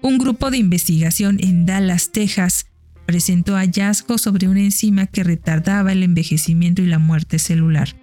un 0.00 0.16
grupo 0.16 0.50
de 0.50 0.56
investigación 0.56 1.36
en 1.42 1.66
Dallas, 1.66 2.08
Texas, 2.10 2.68
presentó 3.04 3.56
hallazgos 3.56 4.22
sobre 4.22 4.48
una 4.48 4.62
enzima 4.62 5.08
que 5.08 5.24
retardaba 5.24 5.92
el 5.92 6.04
envejecimiento 6.04 6.80
y 6.80 6.86
la 6.86 6.98
muerte 6.98 7.38
celular. 7.38 7.94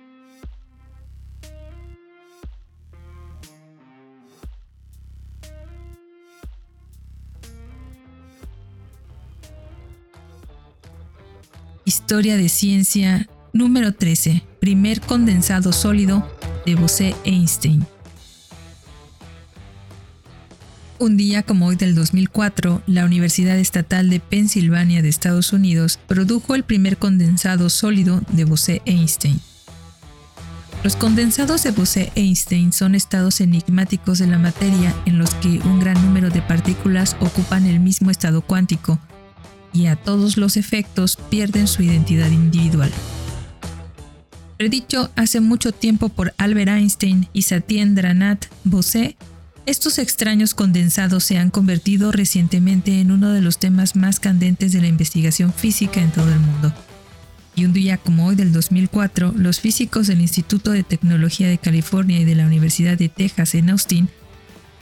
Historia 11.83 12.37
de 12.37 12.47
ciencia 12.47 13.27
número 13.53 13.95
13 13.95 14.43
primer 14.59 14.99
condensado 15.01 15.71
sólido 15.71 16.27
de 16.65 16.75
Bose-Einstein. 16.75 17.85
Un 20.99 21.15
día 21.15 21.43
como 21.43 21.67
hoy 21.67 21.77
del 21.77 21.95
2004, 21.95 22.81
la 22.85 23.05
Universidad 23.05 23.57
Estatal 23.57 24.09
de 24.09 24.19
Pensilvania 24.19 25.01
de 25.01 25.07
Estados 25.07 25.53
Unidos 25.53 25.97
produjo 26.07 26.55
el 26.55 26.63
primer 26.63 26.97
condensado 26.97 27.69
sólido 27.69 28.21
de 28.33 28.43
Bose-Einstein. 28.43 29.39
Los 30.83 30.97
condensados 30.97 31.63
de 31.63 31.71
Bose-Einstein 31.71 32.73
son 32.73 32.95
estados 32.95 33.39
enigmáticos 33.39 34.19
de 34.19 34.27
la 34.27 34.37
materia 34.37 34.93
en 35.05 35.17
los 35.17 35.33
que 35.35 35.59
un 35.63 35.79
gran 35.79 36.01
número 36.05 36.29
de 36.29 36.41
partículas 36.41 37.15
ocupan 37.21 37.65
el 37.65 37.79
mismo 37.79 38.11
estado 38.11 38.41
cuántico 38.41 38.99
y 39.71 39.85
a 39.85 39.95
todos 39.95 40.35
los 40.35 40.57
efectos 40.57 41.17
pierden 41.29 41.67
su 41.67 41.81
identidad 41.83 42.29
individual. 42.29 42.91
Predicho 44.59 45.09
hace 45.15 45.39
mucho 45.39 45.71
tiempo 45.71 46.09
por 46.09 46.33
Albert 46.37 46.67
Einstein 46.67 47.29
y 47.31 47.43
Satyendra 47.43 48.13
Nath 48.13 48.47
Bose, 48.65 49.15
estos 49.65 49.97
extraños 49.99 50.53
condensados 50.53 51.23
se 51.23 51.37
han 51.37 51.49
convertido 51.49 52.11
recientemente 52.11 52.99
en 52.99 53.11
uno 53.11 53.31
de 53.31 53.41
los 53.41 53.57
temas 53.57 53.95
más 53.95 54.19
candentes 54.19 54.73
de 54.73 54.81
la 54.81 54.87
investigación 54.87 55.53
física 55.53 56.01
en 56.01 56.11
todo 56.11 56.27
el 56.27 56.41
mundo. 56.41 56.73
Y 57.55 57.63
un 57.63 57.71
día 57.71 57.99
como 57.99 58.27
hoy 58.27 58.35
del 58.35 58.51
2004, 58.51 59.33
los 59.33 59.61
físicos 59.61 60.07
del 60.07 60.19
Instituto 60.19 60.71
de 60.71 60.83
Tecnología 60.83 61.47
de 61.47 61.57
California 61.57 62.19
y 62.19 62.25
de 62.25 62.35
la 62.35 62.45
Universidad 62.45 62.97
de 62.97 63.07
Texas 63.07 63.55
en 63.55 63.69
Austin 63.69 64.09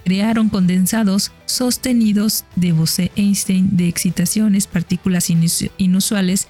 crearon 0.03 0.49
condensados 0.49 1.31
sostenidos 1.45 2.45
de 2.55 2.71
Bose-Einstein 2.71 3.77
de 3.77 3.89
excitaciones, 3.89 4.65
partículas 4.65 5.29
inusuales 5.77 6.47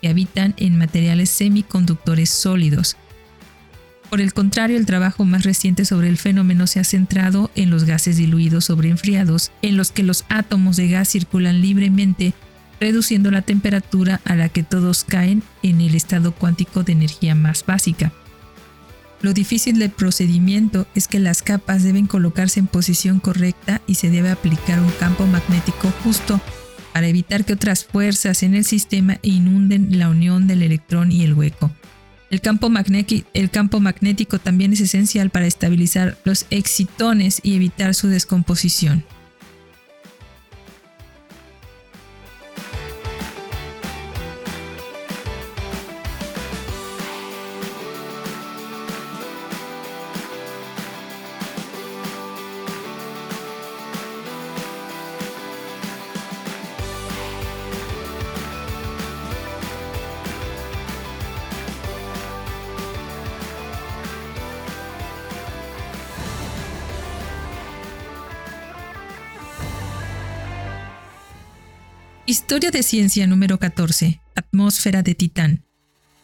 que 0.00 0.08
habitan 0.08 0.54
en 0.56 0.78
materiales 0.78 1.30
semiconductores 1.30 2.30
sólidos. 2.30 2.96
Por 4.10 4.20
el 4.20 4.32
contrario, 4.32 4.78
el 4.78 4.86
trabajo 4.86 5.24
más 5.24 5.44
reciente 5.44 5.84
sobre 5.84 6.08
el 6.08 6.16
fenómeno 6.16 6.66
se 6.66 6.80
ha 6.80 6.84
centrado 6.84 7.50
en 7.54 7.68
los 7.68 7.84
gases 7.84 8.16
diluidos 8.16 8.64
sobre 8.64 8.88
enfriados, 8.88 9.50
en 9.60 9.76
los 9.76 9.92
que 9.92 10.02
los 10.02 10.24
átomos 10.30 10.76
de 10.76 10.88
gas 10.88 11.10
circulan 11.10 11.60
libremente, 11.60 12.32
reduciendo 12.80 13.30
la 13.30 13.42
temperatura 13.42 14.20
a 14.24 14.34
la 14.34 14.48
que 14.48 14.62
todos 14.62 15.04
caen 15.04 15.42
en 15.62 15.80
el 15.82 15.94
estado 15.94 16.32
cuántico 16.32 16.84
de 16.84 16.92
energía 16.92 17.34
más 17.34 17.66
básica. 17.66 18.12
Lo 19.20 19.34
difícil 19.34 19.78
del 19.78 19.90
procedimiento 19.90 20.86
es 20.94 21.08
que 21.08 21.18
las 21.18 21.42
capas 21.42 21.82
deben 21.82 22.06
colocarse 22.06 22.60
en 22.60 22.68
posición 22.68 23.18
correcta 23.18 23.82
y 23.86 23.96
se 23.96 24.10
debe 24.10 24.30
aplicar 24.30 24.80
un 24.80 24.90
campo 24.92 25.26
magnético 25.26 25.92
justo 26.04 26.40
para 26.98 27.06
evitar 27.06 27.44
que 27.44 27.52
otras 27.52 27.84
fuerzas 27.84 28.42
en 28.42 28.56
el 28.56 28.64
sistema 28.64 29.18
inunden 29.22 30.00
la 30.00 30.08
unión 30.08 30.48
del 30.48 30.64
electrón 30.64 31.12
y 31.12 31.22
el 31.22 31.32
hueco. 31.32 31.70
El 32.28 32.40
campo, 32.40 32.70
magnético 32.70 34.40
también 34.40 34.72
es 34.72 34.80
esencial 34.80 35.30
para 35.30 35.46
estabilizar 35.46 36.18
los 36.24 36.46
excitones 36.50 37.38
y 37.44 37.54
evitar 37.54 37.94
su 37.94 38.08
descomposición. 38.08 39.04
Historia 72.48 72.70
de 72.70 72.82
ciencia 72.82 73.26
número 73.26 73.58
14. 73.58 74.22
Atmósfera 74.34 75.02
de 75.02 75.14
Titán. 75.14 75.64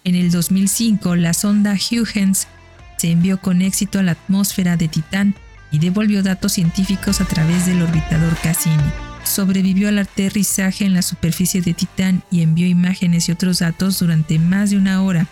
En 0.04 0.14
el 0.14 0.30
2005, 0.30 1.16
la 1.16 1.34
sonda 1.34 1.74
Huygens 1.74 2.48
se 2.96 3.10
envió 3.10 3.42
con 3.42 3.60
éxito 3.60 3.98
a 3.98 4.02
la 4.02 4.12
atmósfera 4.12 4.78
de 4.78 4.88
Titán 4.88 5.34
y 5.70 5.80
devolvió 5.80 6.22
datos 6.22 6.52
científicos 6.52 7.20
a 7.20 7.26
través 7.26 7.66
del 7.66 7.82
orbitador 7.82 8.34
Cassini. 8.38 8.90
Sobrevivió 9.22 9.90
al 9.90 9.98
aterrizaje 9.98 10.86
en 10.86 10.94
la 10.94 11.02
superficie 11.02 11.60
de 11.60 11.74
Titán 11.74 12.22
y 12.30 12.40
envió 12.40 12.66
imágenes 12.66 13.28
y 13.28 13.32
otros 13.32 13.58
datos 13.58 13.98
durante 13.98 14.38
más 14.38 14.70
de 14.70 14.78
una 14.78 15.02
hora. 15.02 15.26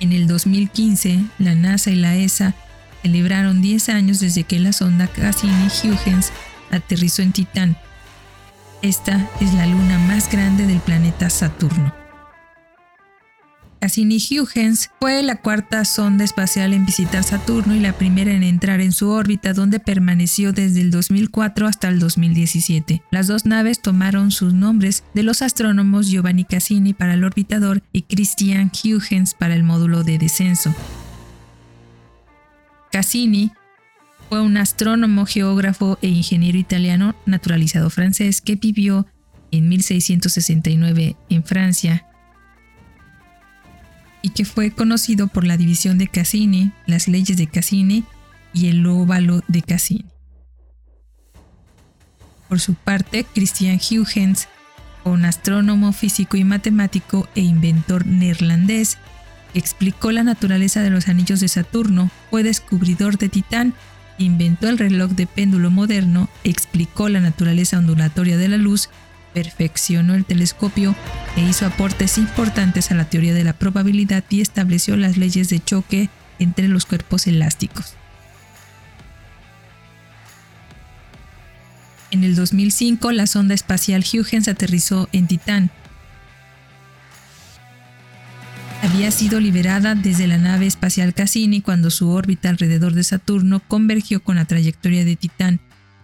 En 0.00 0.12
el 0.12 0.26
2015, 0.26 1.22
la 1.38 1.54
NASA 1.54 1.90
y 1.90 1.96
la 1.96 2.16
ESA 2.16 2.54
celebraron 3.02 3.60
10 3.60 3.90
años 3.90 4.20
desde 4.20 4.44
que 4.44 4.58
la 4.58 4.72
sonda 4.72 5.06
Cassini-Huygens 5.06 6.32
aterrizó 6.70 7.20
en 7.20 7.32
Titán. 7.32 7.76
Esta 8.82 9.28
es 9.42 9.52
la 9.52 9.66
luna 9.66 9.98
más 9.98 10.32
grande 10.32 10.66
del 10.66 10.80
planeta 10.80 11.28
Saturno. 11.28 11.92
Cassini-Huygens 13.78 14.90
fue 14.98 15.22
la 15.22 15.36
cuarta 15.36 15.84
sonda 15.84 16.24
espacial 16.24 16.72
en 16.72 16.86
visitar 16.86 17.22
Saturno 17.22 17.74
y 17.74 17.80
la 17.80 17.92
primera 17.92 18.32
en 18.32 18.42
entrar 18.42 18.80
en 18.80 18.92
su 18.92 19.10
órbita, 19.10 19.52
donde 19.52 19.80
permaneció 19.80 20.54
desde 20.54 20.80
el 20.80 20.90
2004 20.90 21.66
hasta 21.66 21.88
el 21.88 21.98
2017. 21.98 23.02
Las 23.10 23.26
dos 23.26 23.44
naves 23.44 23.82
tomaron 23.82 24.30
sus 24.30 24.54
nombres 24.54 25.04
de 25.12 25.24
los 25.24 25.42
astrónomos 25.42 26.08
Giovanni 26.08 26.44
Cassini 26.44 26.94
para 26.94 27.14
el 27.14 27.24
orbitador 27.24 27.82
y 27.92 28.02
Christian 28.02 28.70
Huygens 28.82 29.34
para 29.34 29.54
el 29.54 29.62
módulo 29.62 30.04
de 30.04 30.16
descenso. 30.16 30.74
Cassini 32.90 33.52
fue 34.30 34.40
un 34.40 34.56
astrónomo, 34.56 35.26
geógrafo 35.26 35.98
e 36.02 36.08
ingeniero 36.08 36.56
italiano 36.56 37.16
naturalizado 37.26 37.90
francés 37.90 38.40
que 38.40 38.54
vivió 38.54 39.04
en 39.50 39.68
1669 39.68 41.16
en 41.28 41.42
Francia 41.42 42.06
y 44.22 44.30
que 44.30 44.44
fue 44.44 44.70
conocido 44.70 45.26
por 45.26 45.44
la 45.44 45.56
división 45.56 45.98
de 45.98 46.06
Cassini, 46.06 46.70
las 46.86 47.08
leyes 47.08 47.38
de 47.38 47.48
Cassini 47.48 48.04
y 48.54 48.68
el 48.68 48.86
óvalo 48.86 49.42
de 49.48 49.62
Cassini. 49.62 50.06
Por 52.48 52.60
su 52.60 52.74
parte, 52.74 53.26
Christian 53.34 53.80
Huygens, 53.80 54.46
un 55.02 55.24
astrónomo, 55.24 55.92
físico 55.92 56.36
y 56.36 56.44
matemático 56.44 57.28
e 57.34 57.40
inventor 57.40 58.06
neerlandés, 58.06 58.96
explicó 59.54 60.12
la 60.12 60.22
naturaleza 60.22 60.82
de 60.82 60.90
los 60.90 61.08
anillos 61.08 61.40
de 61.40 61.48
Saturno, 61.48 62.12
fue 62.30 62.44
descubridor 62.44 63.18
de 63.18 63.28
Titán, 63.28 63.74
inventó 64.24 64.68
el 64.68 64.78
reloj 64.78 65.12
de 65.12 65.26
péndulo 65.26 65.70
moderno, 65.70 66.28
explicó 66.44 67.08
la 67.08 67.20
naturaleza 67.20 67.78
ondulatoria 67.78 68.36
de 68.36 68.48
la 68.48 68.56
luz 68.56 68.88
perfeccionó 69.32 70.14
el 70.14 70.24
telescopio 70.24 70.94
e 71.36 71.42
hizo 71.42 71.66
aportes 71.66 72.18
importantes 72.18 72.90
a 72.90 72.94
la 72.94 73.04
teoría 73.04 73.34
de 73.34 73.44
la 73.44 73.52
probabilidad 73.52 74.24
y 74.28 74.40
estableció 74.40 74.96
las 74.96 75.16
leyes 75.16 75.48
de 75.48 75.60
choque 75.60 76.10
entre 76.38 76.68
los 76.68 76.86
cuerpos 76.86 77.26
elásticos. 77.26 77.94
En 82.10 82.24
el 82.24 82.34
2005, 82.34 83.12
la 83.12 83.26
sonda 83.28 83.54
espacial 83.54 84.02
Huygens 84.02 84.48
aterrizó 84.48 85.08
en 85.12 85.28
Titán. 85.28 85.70
Había 88.92 89.12
sido 89.12 89.38
liberada 89.38 89.94
desde 89.94 90.26
la 90.26 90.36
nave 90.36 90.66
espacial 90.66 91.14
Cassini 91.14 91.60
cuando 91.60 91.90
su 91.90 92.10
órbita 92.10 92.48
alrededor 92.48 92.92
de 92.92 93.04
Saturno 93.04 93.60
convergió 93.60 94.20
con 94.20 94.34
la 94.34 94.46
trayectoria 94.46 95.04
de 95.04 95.14
Titán 95.14 95.60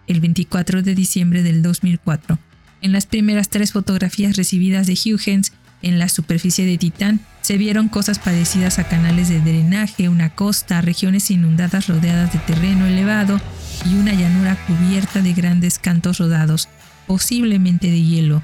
el 0.07 0.20
24 0.20 0.83
de 0.83 0.94
diciembre 0.94 1.42
del 1.42 1.62
2004. 1.62 2.38
En 2.83 2.92
las 2.92 3.07
primeras 3.07 3.49
tres 3.49 3.72
fotografías 3.72 4.37
recibidas 4.37 4.87
de 4.87 4.92
Huygens 4.92 5.53
en 5.83 5.99
la 5.99 6.09
superficie 6.09 6.64
de 6.64 6.79
Titán, 6.79 7.18
se 7.40 7.59
vieron 7.59 7.88
cosas 7.88 8.20
parecidas 8.20 8.79
a 8.79 8.85
canales 8.85 9.29
de 9.29 9.40
drenaje, 9.40 10.09
una 10.09 10.31
costa, 10.31 10.81
regiones 10.81 11.33
inundadas 11.33 11.88
rodeadas 11.88 12.33
de 12.33 12.38
terreno 12.38 12.87
elevado 12.87 13.40
y 13.85 13.96
una 13.96 14.12
llanura 14.12 14.57
cubierta 14.64 15.22
de 15.22 15.33
grandes 15.33 15.81
cantos 15.81 16.18
rodados, 16.18 16.68
posiblemente 17.09 17.90
de 17.90 18.01
hielo. 18.01 18.42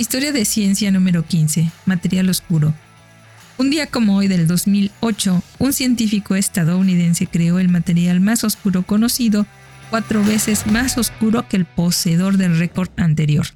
Historia 0.00 0.30
de 0.30 0.44
ciencia 0.44 0.92
número 0.92 1.24
15. 1.24 1.72
Material 1.84 2.30
oscuro. 2.30 2.72
Un 3.58 3.68
día 3.68 3.88
como 3.88 4.16
hoy 4.16 4.28
del 4.28 4.46
2008, 4.46 5.42
un 5.58 5.72
científico 5.72 6.36
estadounidense 6.36 7.26
creó 7.26 7.58
el 7.58 7.68
material 7.68 8.20
más 8.20 8.44
oscuro 8.44 8.84
conocido 8.84 9.44
cuatro 9.90 10.22
veces 10.22 10.68
más 10.68 10.98
oscuro 10.98 11.48
que 11.48 11.56
el 11.56 11.64
poseedor 11.64 12.36
del 12.36 12.56
récord 12.60 12.90
anterior. 12.96 13.46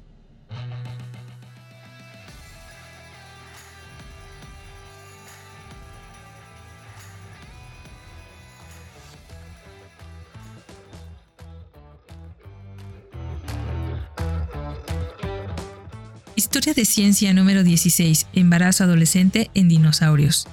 De 16.75 16.85
ciencia 16.85 17.31
número 17.35 17.63
16. 17.63 18.25
Embarazo 18.33 18.85
adolescente 18.85 19.51
en 19.53 19.69
dinosaurios. 19.69 20.47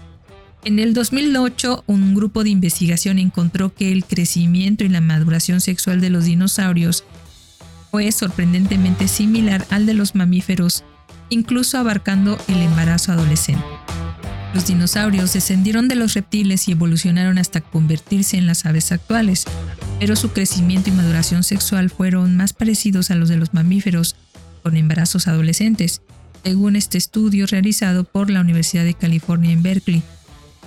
En 0.66 0.78
el 0.78 0.92
2008, 0.92 1.84
un 1.86 2.14
grupo 2.14 2.44
de 2.44 2.50
investigación 2.50 3.18
encontró 3.18 3.72
que 3.72 3.90
el 3.90 4.04
crecimiento 4.04 4.84
y 4.84 4.90
la 4.90 5.00
maduración 5.00 5.62
sexual 5.62 6.02
de 6.02 6.10
los 6.10 6.26
dinosaurios 6.26 7.04
fue 7.90 8.12
sorprendentemente 8.12 9.08
similar 9.08 9.66
al 9.70 9.86
de 9.86 9.94
los 9.94 10.14
mamíferos, 10.14 10.84
incluso 11.30 11.78
abarcando 11.78 12.36
el 12.48 12.60
embarazo 12.60 13.12
adolescente. 13.12 13.64
Los 14.52 14.66
dinosaurios 14.66 15.32
descendieron 15.32 15.88
de 15.88 15.94
los 15.94 16.12
reptiles 16.12 16.68
y 16.68 16.72
evolucionaron 16.72 17.38
hasta 17.38 17.62
convertirse 17.62 18.36
en 18.36 18.46
las 18.46 18.66
aves 18.66 18.92
actuales, 18.92 19.46
pero 19.98 20.16
su 20.16 20.32
crecimiento 20.32 20.90
y 20.90 20.92
maduración 20.92 21.44
sexual 21.44 21.88
fueron 21.88 22.36
más 22.36 22.52
parecidos 22.52 23.10
a 23.10 23.14
los 23.14 23.30
de 23.30 23.38
los 23.38 23.54
mamíferos 23.54 24.16
con 24.60 24.76
embarazos 24.76 25.28
adolescentes, 25.28 26.02
según 26.44 26.76
este 26.76 26.98
estudio 26.98 27.46
realizado 27.46 28.04
por 28.04 28.30
la 28.30 28.40
Universidad 28.40 28.84
de 28.84 28.94
California 28.94 29.52
en 29.52 29.62
Berkeley. 29.62 30.02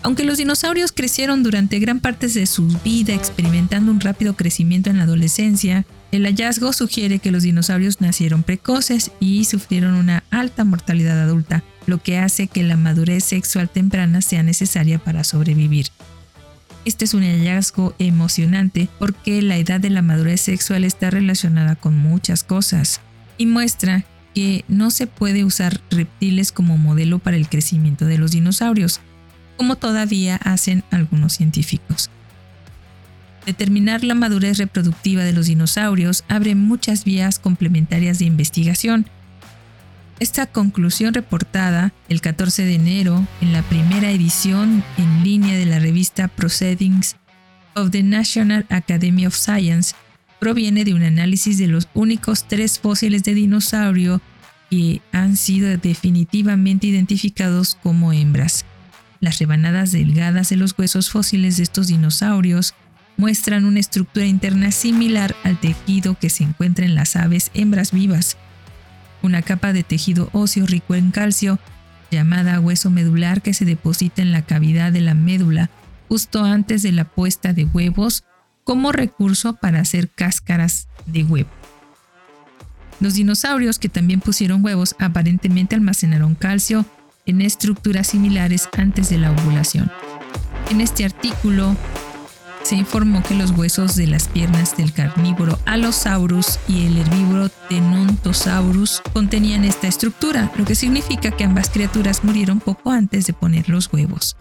Aunque 0.04 0.26
los 0.26 0.38
dinosaurios 0.38 0.92
crecieron 0.92 1.44
durante 1.44 1.80
gran 1.80 2.02
parte 2.02 2.28
de 2.28 2.46
su 2.46 2.68
vida 2.84 3.14
experimentando 3.14 3.90
un 3.90 4.02
rápido 4.02 4.36
crecimiento 4.36 4.90
en 4.90 4.98
la 4.98 5.06
adolescencia, 5.06 5.86
el 6.12 6.26
hallazgo 6.26 6.74
sugiere 6.74 7.20
que 7.20 7.32
los 7.32 7.44
dinosaurios 7.44 8.02
nacieron 8.02 8.44
precoces 8.44 9.12
y 9.22 9.46
sufrieron 9.46 9.94
una 9.94 10.24
alta 10.30 10.66
mortalidad 10.66 11.22
adulta, 11.22 11.64
lo 11.88 12.00
que 12.00 12.18
hace 12.18 12.48
que 12.48 12.64
la 12.64 12.76
madurez 12.76 13.24
sexual 13.24 13.70
temprana 13.70 14.22
sea 14.22 14.44
necesaria 14.44 15.00
para 15.00 15.24
sobrevivir. 15.24 15.88
Este 16.86 17.06
es 17.06 17.14
un 17.14 17.24
hallazgo 17.24 17.96
emocionante 17.98 18.90
porque 19.00 19.42
la 19.42 19.58
edad 19.58 19.80
de 19.80 19.90
la 19.90 20.02
madurez 20.02 20.42
sexual 20.42 20.84
está 20.84 21.10
relacionada 21.12 21.78
con 21.78 21.98
muchas 21.98 22.44
cosas 22.44 23.00
y 23.38 23.46
muestra 23.46 24.06
que 24.34 24.66
no 24.68 24.92
se 24.92 25.08
puede 25.08 25.44
usar 25.44 25.82
reptiles 25.92 26.52
como 26.52 26.78
modelo 26.78 27.20
para 27.20 27.38
el 27.38 27.48
crecimiento 27.48 28.06
de 28.06 28.18
los 28.18 28.32
dinosaurios, 28.32 29.00
como 29.58 29.76
todavía 29.76 30.38
hacen 30.38 30.84
algunos 30.92 31.34
científicos. 31.34 32.10
Determinar 33.46 34.04
la 34.04 34.16
madurez 34.16 34.58
reproductiva 34.58 35.24
de 35.24 35.34
los 35.34 35.48
dinosaurios 35.48 36.24
abre 36.30 36.56
muchas 36.56 37.04
vías 37.04 37.40
complementarias 37.40 38.20
de 38.20 38.26
investigación. 38.26 39.06
Esta 40.20 40.46
conclusión 40.46 41.14
reportada 41.14 41.92
el 42.08 42.22
14 42.22 42.64
de 42.64 42.76
enero 42.76 43.28
en 43.42 43.52
la 43.52 43.62
primera 43.64 44.12
edición 44.12 44.84
en 44.98 45.24
línea 45.24 45.58
de 45.58 45.66
la 45.66 45.80
revista 45.80 46.30
Proceedings 46.30 47.18
of 47.76 47.92
the 47.92 48.04
National 48.04 48.66
Academy 48.70 49.26
of 49.26 49.36
Science 49.36 49.94
proviene 50.44 50.84
de 50.84 50.94
un 50.94 51.04
análisis 51.04 51.58
de 51.58 51.68
los 51.68 51.88
únicos 51.94 52.50
tres 52.50 52.78
fósiles 52.78 53.24
de 53.24 53.34
dinosaurio 53.34 54.20
que 54.70 55.00
han 55.14 55.38
sido 55.38 55.78
definitivamente 55.78 56.86
identificados 56.86 57.78
como 57.82 58.12
hembras. 58.12 58.66
Las 59.22 59.40
rebanadas 59.40 59.94
delgadas 59.94 60.50
de 60.50 60.58
los 60.58 60.78
huesos 60.78 61.10
fósiles 61.10 61.56
de 61.56 61.64
estos 61.64 61.88
dinosaurios 61.88 62.74
muestran 63.16 63.64
una 63.64 63.80
estructura 63.80 64.26
interna 64.26 64.72
similar 64.72 65.34
al 65.46 65.58
tejido 65.62 66.20
que 66.20 66.30
se 66.30 66.44
encuentra 66.44 66.84
en 66.84 66.96
las 66.96 67.16
aves 67.16 67.50
hembras 67.54 67.94
vivas. 67.94 68.36
Una 69.22 69.44
capa 69.44 69.72
de 69.72 69.84
tejido 69.84 70.30
óseo 70.34 70.66
rico 70.66 70.94
en 70.94 71.12
calcio, 71.12 71.58
llamada 72.12 72.60
hueso 72.60 72.90
medular, 72.90 73.42
que 73.42 73.54
se 73.54 73.64
deposita 73.64 74.22
en 74.22 74.34
la 74.34 74.42
cavidad 74.42 74.92
de 74.92 75.00
la 75.00 75.14
médula 75.14 75.70
justo 76.10 76.44
antes 76.44 76.84
de 76.84 76.92
la 76.92 77.06
puesta 77.06 77.54
de 77.54 77.64
huevos 77.64 78.26
como 78.64 78.92
recurso 78.92 79.54
para 79.54 79.80
hacer 79.80 80.10
cáscaras 80.10 80.88
de 81.06 81.24
huevo. 81.24 81.50
Los 83.00 83.16
dinosaurios 83.16 83.80
que 83.80 83.90
también 83.90 84.22
pusieron 84.22 84.64
huevos 84.64 84.96
aparentemente 85.00 85.76
almacenaron 85.76 86.36
calcio 86.36 86.86
en 87.26 87.42
estructuras 87.42 88.08
similares 88.08 88.70
antes 88.78 89.10
de 89.10 89.18
la 89.18 89.32
ovulación. 89.32 89.92
En 90.70 90.82
este 90.82 91.06
artículo 91.06 91.76
se 92.64 92.76
informó 92.76 93.22
que 93.22 93.36
los 93.36 93.52
huesos 93.52 93.96
de 93.96 94.08
las 94.08 94.30
piernas 94.30 94.78
del 94.78 94.94
carnívoro 94.94 95.60
Allosaurus 95.66 96.60
y 96.68 96.86
el 96.86 96.98
herbívoro 96.98 97.50
Tenontosaurus 97.50 99.02
contenían 99.12 99.66
esta 99.66 99.88
estructura, 99.88 100.52
lo 100.58 100.64
que 100.64 100.76
significa 100.76 101.32
que 101.32 101.44
ambas 101.44 101.70
criaturas 101.70 102.24
murieron 102.24 102.62
poco 102.62 102.92
antes 102.92 103.28
de 103.28 103.34
poner 103.34 103.68
los 103.68 103.92
huevos. 103.92 104.38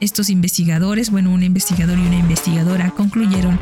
Estos 0.00 0.28
investigadores, 0.28 1.10
bueno, 1.10 1.32
un 1.32 1.42
investigador 1.42 1.98
y 1.98 2.06
una 2.06 2.18
investigadora 2.18 2.90
concluyeron 2.90 3.58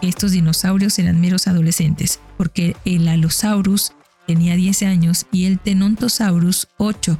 que 0.00 0.08
estos 0.08 0.30
dinosaurios 0.30 0.98
eran 1.00 1.20
meros 1.20 1.48
adolescentes, 1.48 2.20
porque 2.36 2.76
el 2.84 3.08
Allosaurus 3.08 3.92
tenía 4.26 4.54
10 4.54 4.82
años 4.84 5.26
y 5.32 5.46
el 5.46 5.58
Tenontosaurus 5.58 6.68
8 6.78 7.18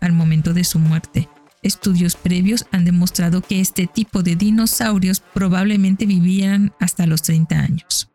al 0.00 0.12
momento 0.12 0.52
de 0.52 0.64
su 0.64 0.78
muerte. 0.78 1.28
Estudios 1.62 2.16
previos 2.16 2.66
han 2.70 2.84
demostrado 2.84 3.40
que 3.40 3.60
este 3.60 3.86
tipo 3.86 4.22
de 4.22 4.36
dinosaurios 4.36 5.20
probablemente 5.20 6.04
vivían 6.04 6.72
hasta 6.80 7.06
los 7.06 7.22
30 7.22 7.58
años. 7.58 8.11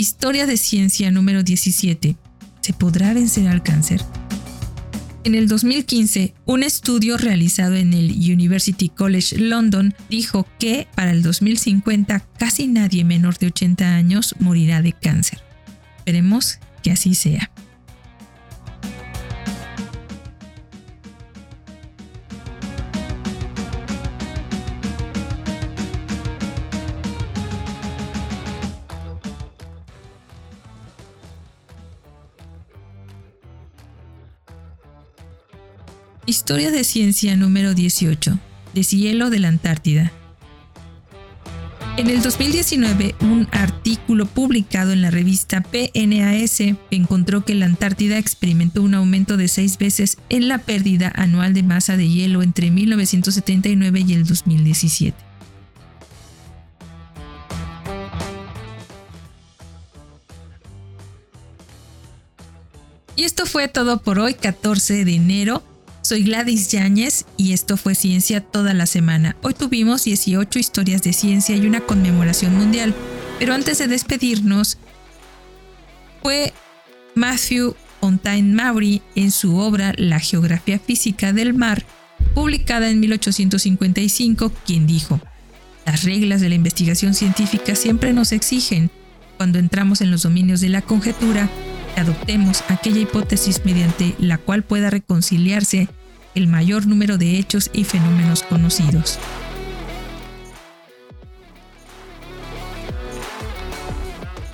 Historia 0.00 0.46
de 0.46 0.56
ciencia 0.56 1.10
número 1.10 1.42
17. 1.42 2.16
¿Se 2.62 2.72
podrá 2.72 3.12
vencer 3.12 3.48
al 3.48 3.62
cáncer? 3.62 4.00
En 5.24 5.34
el 5.34 5.46
2015, 5.46 6.32
un 6.46 6.62
estudio 6.62 7.18
realizado 7.18 7.74
en 7.74 7.92
el 7.92 8.10
University 8.12 8.88
College 8.88 9.36
London 9.36 9.94
dijo 10.08 10.46
que 10.58 10.88
para 10.94 11.10
el 11.10 11.20
2050 11.22 12.18
casi 12.38 12.66
nadie 12.66 13.04
menor 13.04 13.36
de 13.36 13.48
80 13.48 13.94
años 13.94 14.34
morirá 14.38 14.80
de 14.80 14.94
cáncer. 14.94 15.40
Esperemos 15.98 16.60
que 16.82 16.92
así 16.92 17.14
sea. 17.14 17.50
Historia 36.50 36.72
de 36.72 36.82
ciencia 36.82 37.36
número 37.36 37.74
18. 37.74 38.36
Deshielo 38.74 39.30
de 39.30 39.38
la 39.38 39.46
Antártida. 39.46 40.10
En 41.96 42.10
el 42.10 42.22
2019, 42.22 43.14
un 43.20 43.46
artículo 43.52 44.26
publicado 44.26 44.90
en 44.90 45.00
la 45.00 45.12
revista 45.12 45.62
PNAS 45.62 46.60
encontró 46.90 47.44
que 47.44 47.54
la 47.54 47.66
Antártida 47.66 48.18
experimentó 48.18 48.82
un 48.82 48.94
aumento 48.94 49.36
de 49.36 49.46
seis 49.46 49.78
veces 49.78 50.18
en 50.28 50.48
la 50.48 50.58
pérdida 50.58 51.12
anual 51.14 51.54
de 51.54 51.62
masa 51.62 51.96
de 51.96 52.08
hielo 52.08 52.42
entre 52.42 52.72
1979 52.72 54.04
y 54.04 54.12
el 54.14 54.26
2017. 54.26 55.16
Y 63.14 63.22
esto 63.22 63.46
fue 63.46 63.68
todo 63.68 64.02
por 64.02 64.18
hoy, 64.18 64.34
14 64.34 65.04
de 65.04 65.14
enero. 65.14 65.62
Soy 66.10 66.24
Gladys 66.24 66.72
Yáñez 66.72 67.24
y 67.36 67.52
esto 67.52 67.76
fue 67.76 67.94
Ciencia 67.94 68.40
toda 68.40 68.74
la 68.74 68.86
semana. 68.86 69.36
Hoy 69.42 69.54
tuvimos 69.54 70.02
18 70.02 70.58
historias 70.58 71.04
de 71.04 71.12
ciencia 71.12 71.54
y 71.54 71.64
una 71.68 71.82
conmemoración 71.82 72.58
mundial, 72.58 72.96
pero 73.38 73.54
antes 73.54 73.78
de 73.78 73.86
despedirnos, 73.86 74.76
fue 76.20 76.52
Matthew 77.14 77.76
Fontaine 78.00 78.52
Maury 78.52 79.02
en 79.14 79.30
su 79.30 79.56
obra 79.56 79.92
La 79.96 80.18
geografía 80.18 80.80
física 80.80 81.32
del 81.32 81.54
mar, 81.54 81.84
publicada 82.34 82.90
en 82.90 82.98
1855, 82.98 84.52
quien 84.66 84.88
dijo, 84.88 85.20
las 85.86 86.02
reglas 86.02 86.40
de 86.40 86.48
la 86.48 86.56
investigación 86.56 87.14
científica 87.14 87.76
siempre 87.76 88.12
nos 88.12 88.32
exigen, 88.32 88.90
cuando 89.36 89.60
entramos 89.60 90.00
en 90.00 90.10
los 90.10 90.24
dominios 90.24 90.60
de 90.60 90.70
la 90.70 90.82
conjetura, 90.82 91.48
adoptemos 91.96 92.64
aquella 92.66 92.98
hipótesis 92.98 93.64
mediante 93.64 94.16
la 94.18 94.38
cual 94.38 94.64
pueda 94.64 94.90
reconciliarse 94.90 95.88
el 96.34 96.46
mayor 96.46 96.86
número 96.86 97.18
de 97.18 97.38
hechos 97.38 97.70
y 97.72 97.84
fenómenos 97.84 98.42
conocidos. 98.42 99.18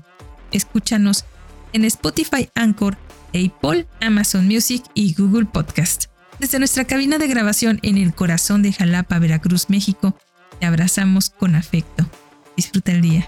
Escúchanos 0.51 1.23
en 1.71 1.86
Spotify 1.86 2.49
Anchor, 2.53 2.97
Apple, 3.29 3.88
Amazon 4.01 4.45
Music 4.45 4.83
y 4.93 5.13
Google 5.13 5.45
Podcast. 5.45 6.07
Desde 6.39 6.60
nuestra 6.60 6.83
cabina 6.83 7.17
de 7.17 7.29
grabación 7.29 7.79
en 7.81 7.97
el 7.97 8.13
corazón 8.13 8.62
de 8.62 8.73
Jalapa, 8.73 9.19
Veracruz, 9.19 9.69
México, 9.69 10.17
te 10.60 10.65
abrazamos 10.65 11.29
con 11.29 11.55
afecto. 11.55 12.05
Disfruta 12.57 12.91
el 12.91 12.99
día. 13.01 13.25